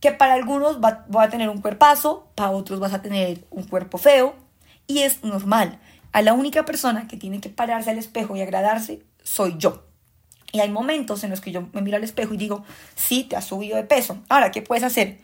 que 0.00 0.12
para 0.12 0.34
algunos 0.34 0.80
va, 0.80 1.06
a 1.18 1.30
tener 1.30 1.48
un 1.48 1.60
cuerpazo, 1.60 2.28
para 2.34 2.50
otros 2.50 2.80
vas 2.80 2.92
a 2.92 3.02
tener 3.02 3.44
un 3.50 3.64
cuerpo 3.64 3.98
feo, 3.98 4.34
y 4.86 5.00
es 5.00 5.24
normal. 5.24 5.80
A 6.12 6.22
la 6.22 6.32
única 6.32 6.64
persona 6.64 7.08
que 7.08 7.16
tiene 7.16 7.40
que 7.40 7.48
pararse 7.48 7.90
al 7.90 7.98
espejo 7.98 8.36
y 8.36 8.40
agradarse 8.40 9.02
soy 9.22 9.56
yo. 9.58 9.82
Y 10.52 10.60
hay 10.60 10.70
momentos 10.70 11.24
en 11.24 11.30
los 11.30 11.40
que 11.40 11.50
yo 11.50 11.68
me 11.72 11.82
miro 11.82 11.96
al 11.96 12.04
espejo 12.04 12.34
y 12.34 12.36
digo, 12.36 12.64
sí, 12.94 13.24
te 13.24 13.36
has 13.36 13.44
subido 13.44 13.76
de 13.76 13.84
peso. 13.84 14.18
Ahora, 14.28 14.50
¿qué 14.50 14.62
puedes 14.62 14.84
hacer? 14.84 15.18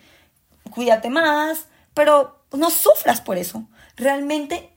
Cuídate 0.71 1.11
más, 1.11 1.67
pero 1.95 2.43
no 2.53 2.71
sufras 2.71 3.21
por 3.21 3.39
eso. 3.39 3.65
Realmente, 3.97 4.72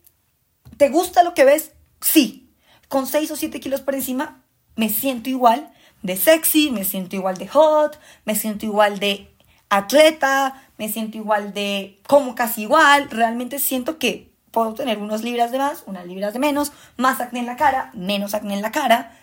¿te 0.78 0.90
gusta 0.90 1.24
lo 1.24 1.34
que 1.34 1.46
ves? 1.46 1.72
Sí. 2.02 2.50
Con 2.88 3.08
6 3.08 3.32
o 3.32 3.36
7 3.36 3.60
kilos 3.60 3.82
por 3.82 3.96
encima, 3.96 4.44
me 4.76 4.90
siento 4.90 5.30
igual 5.30 5.72
de 6.02 6.18
sexy, 6.18 6.70
me 6.70 6.84
siento 6.84 7.16
igual 7.16 7.38
de 7.38 7.48
hot, 7.48 8.00
me 8.26 8.36
siento 8.36 8.66
igual 8.66 9.00
de 9.00 9.36
atleta, 9.70 10.70
me 10.78 10.90
siento 10.90 11.18
igual 11.18 11.54
de 11.54 12.00
como 12.08 12.36
casi 12.36 12.64
igual. 12.64 13.10
Realmente 13.10 13.60
siento 13.60 13.98
que 13.98 14.32
puedo 14.52 14.74
tener 14.74 15.00
unos 15.00 15.24
libras 15.24 15.52
de 15.52 15.58
más, 15.58 15.84
unas 15.86 16.06
libras 16.06 16.34
de 16.34 16.40
menos, 16.40 16.72
más 16.98 17.20
acné 17.20 17.40
en 17.40 17.46
la 17.46 17.58
cara, 17.58 17.92
menos 17.94 18.34
acné 18.34 18.54
en 18.54 18.62
la 18.62 18.72
cara. 18.72 19.18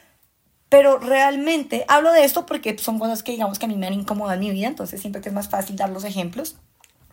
Pero 0.69 0.99
realmente 0.99 1.85
hablo 1.89 2.13
de 2.13 2.25
esto 2.25 2.47
porque 2.47 2.77
son 2.79 2.99
cosas 2.99 3.23
que 3.23 3.33
digamos 3.33 3.59
que 3.59 3.67
a 3.67 3.69
mí 3.69 3.77
me 3.77 3.87
han 3.87 3.93
incomodado 3.93 4.35
en 4.35 4.41
mi 4.41 4.51
vida, 4.51 4.69
entonces 4.69 5.01
siento 5.01 5.21
que 5.21 5.29
es 5.29 5.35
más 5.35 5.49
fácil 5.49 5.77
dar 5.77 5.91
los 5.91 6.05
ejemplos. 6.05 6.57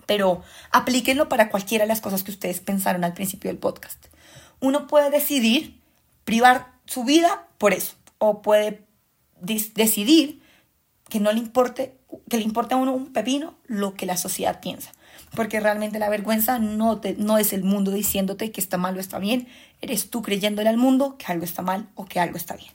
Pero 0.06 0.42
aplíquenlo 0.72 1.30
para 1.30 1.50
cualquiera 1.50 1.84
de 1.84 1.90
las 1.90 2.02
cosas 2.02 2.24
que 2.24 2.32
ustedes 2.32 2.62
pensaron 2.62 3.04
al 3.04 3.14
principio 3.14 3.50
del 3.50 3.60
podcast. 3.60 4.08
Uno 4.60 4.88
puede 4.88 5.10
decidir 5.10 5.80
privar 6.26 6.74
su 6.86 7.04
vida 7.04 7.48
por 7.58 7.74
eso, 7.74 7.96
o 8.18 8.42
puede 8.42 8.86
decidir 9.42 10.42
que 11.10 11.20
no 11.20 11.32
le 11.32 11.40
importe, 11.40 11.98
que 12.30 12.38
le 12.38 12.44
importe 12.44 12.74
a 12.74 12.78
uno 12.78 12.94
un 12.94 13.14
pepino 13.14 13.56
lo 13.66 13.96
que 13.96 14.06
la 14.06 14.18
sociedad 14.18 14.60
piensa. 14.62 14.92
Porque 15.36 15.60
realmente 15.60 16.00
la 16.00 16.10
vergüenza 16.10 16.60
no, 16.60 17.00
te, 17.00 17.16
no 17.16 17.38
es 17.38 17.54
el 17.54 17.64
mundo 17.64 17.92
diciéndote 17.92 18.52
que 18.52 18.62
está 18.62 18.78
mal 18.78 18.98
o 18.98 19.00
está 19.00 19.20
bien, 19.20 19.48
eres 19.82 20.10
tú 20.10 20.22
creyéndole 20.22 20.70
al 20.70 20.78
mundo 20.78 21.18
que 21.18 21.32
algo 21.32 21.46
está 21.46 21.62
mal 21.62 21.90
o 21.96 22.06
que 22.06 22.20
algo 22.20 22.38
está 22.38 22.56
bien. 22.56 22.72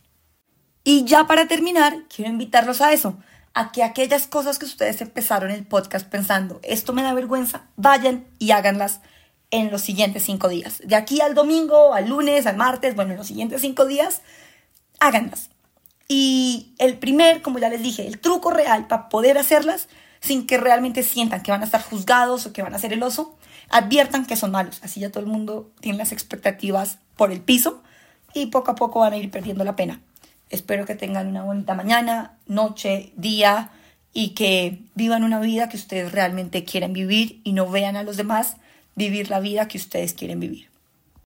Y 0.84 1.04
ya 1.04 1.26
para 1.26 1.48
terminar, 1.48 2.04
quiero 2.14 2.30
invitarlos 2.30 2.80
a 2.80 2.92
eso, 2.92 3.18
a 3.54 3.72
que 3.72 3.82
aquellas 3.82 4.26
cosas 4.26 4.58
que 4.58 4.66
ustedes 4.66 5.00
empezaron 5.00 5.50
el 5.50 5.66
podcast 5.66 6.06
pensando, 6.06 6.60
esto 6.62 6.92
me 6.92 7.02
da 7.02 7.14
vergüenza, 7.14 7.66
vayan 7.76 8.26
y 8.38 8.50
háganlas 8.50 9.00
en 9.50 9.70
los 9.70 9.82
siguientes 9.82 10.24
cinco 10.24 10.48
días. 10.48 10.82
De 10.84 10.96
aquí 10.96 11.20
al 11.20 11.34
domingo, 11.34 11.94
al 11.94 12.08
lunes, 12.08 12.46
al 12.46 12.56
martes, 12.56 12.94
bueno, 12.94 13.12
en 13.12 13.18
los 13.18 13.26
siguientes 13.26 13.60
cinco 13.60 13.86
días, 13.86 14.22
háganlas. 15.00 15.50
Y 16.08 16.74
el 16.78 16.98
primer, 16.98 17.42
como 17.42 17.58
ya 17.58 17.68
les 17.68 17.82
dije, 17.82 18.06
el 18.06 18.18
truco 18.18 18.50
real 18.50 18.86
para 18.86 19.08
poder 19.08 19.38
hacerlas 19.38 19.88
sin 20.20 20.46
que 20.46 20.58
realmente 20.58 21.02
sientan 21.02 21.42
que 21.42 21.50
van 21.50 21.62
a 21.62 21.64
estar 21.64 21.82
juzgados 21.82 22.46
o 22.46 22.52
que 22.52 22.62
van 22.62 22.74
a 22.74 22.78
ser 22.78 22.92
el 22.92 23.02
oso, 23.02 23.36
adviertan 23.70 24.26
que 24.26 24.36
son 24.36 24.50
malos. 24.50 24.80
Así 24.82 25.00
ya 25.00 25.10
todo 25.10 25.20
el 25.20 25.30
mundo 25.30 25.70
tiene 25.80 25.98
las 25.98 26.12
expectativas 26.12 26.98
por 27.16 27.30
el 27.30 27.40
piso 27.40 27.82
y 28.32 28.46
poco 28.46 28.72
a 28.72 28.74
poco 28.74 29.00
van 29.00 29.12
a 29.12 29.16
ir 29.16 29.30
perdiendo 29.30 29.64
la 29.64 29.76
pena. 29.76 30.00
Espero 30.50 30.86
que 30.86 30.94
tengan 30.94 31.28
una 31.28 31.42
bonita 31.42 31.74
mañana, 31.74 32.38
noche, 32.46 33.12
día 33.16 33.70
y 34.12 34.30
que 34.30 34.82
vivan 34.94 35.24
una 35.24 35.40
vida 35.40 35.68
que 35.68 35.76
ustedes 35.76 36.12
realmente 36.12 36.64
quieren 36.64 36.92
vivir 36.92 37.40
y 37.44 37.52
no 37.52 37.68
vean 37.68 37.96
a 37.96 38.02
los 38.02 38.16
demás 38.16 38.56
vivir 38.94 39.30
la 39.30 39.40
vida 39.40 39.68
que 39.68 39.78
ustedes 39.78 40.14
quieren 40.14 40.40
vivir. 40.40 40.73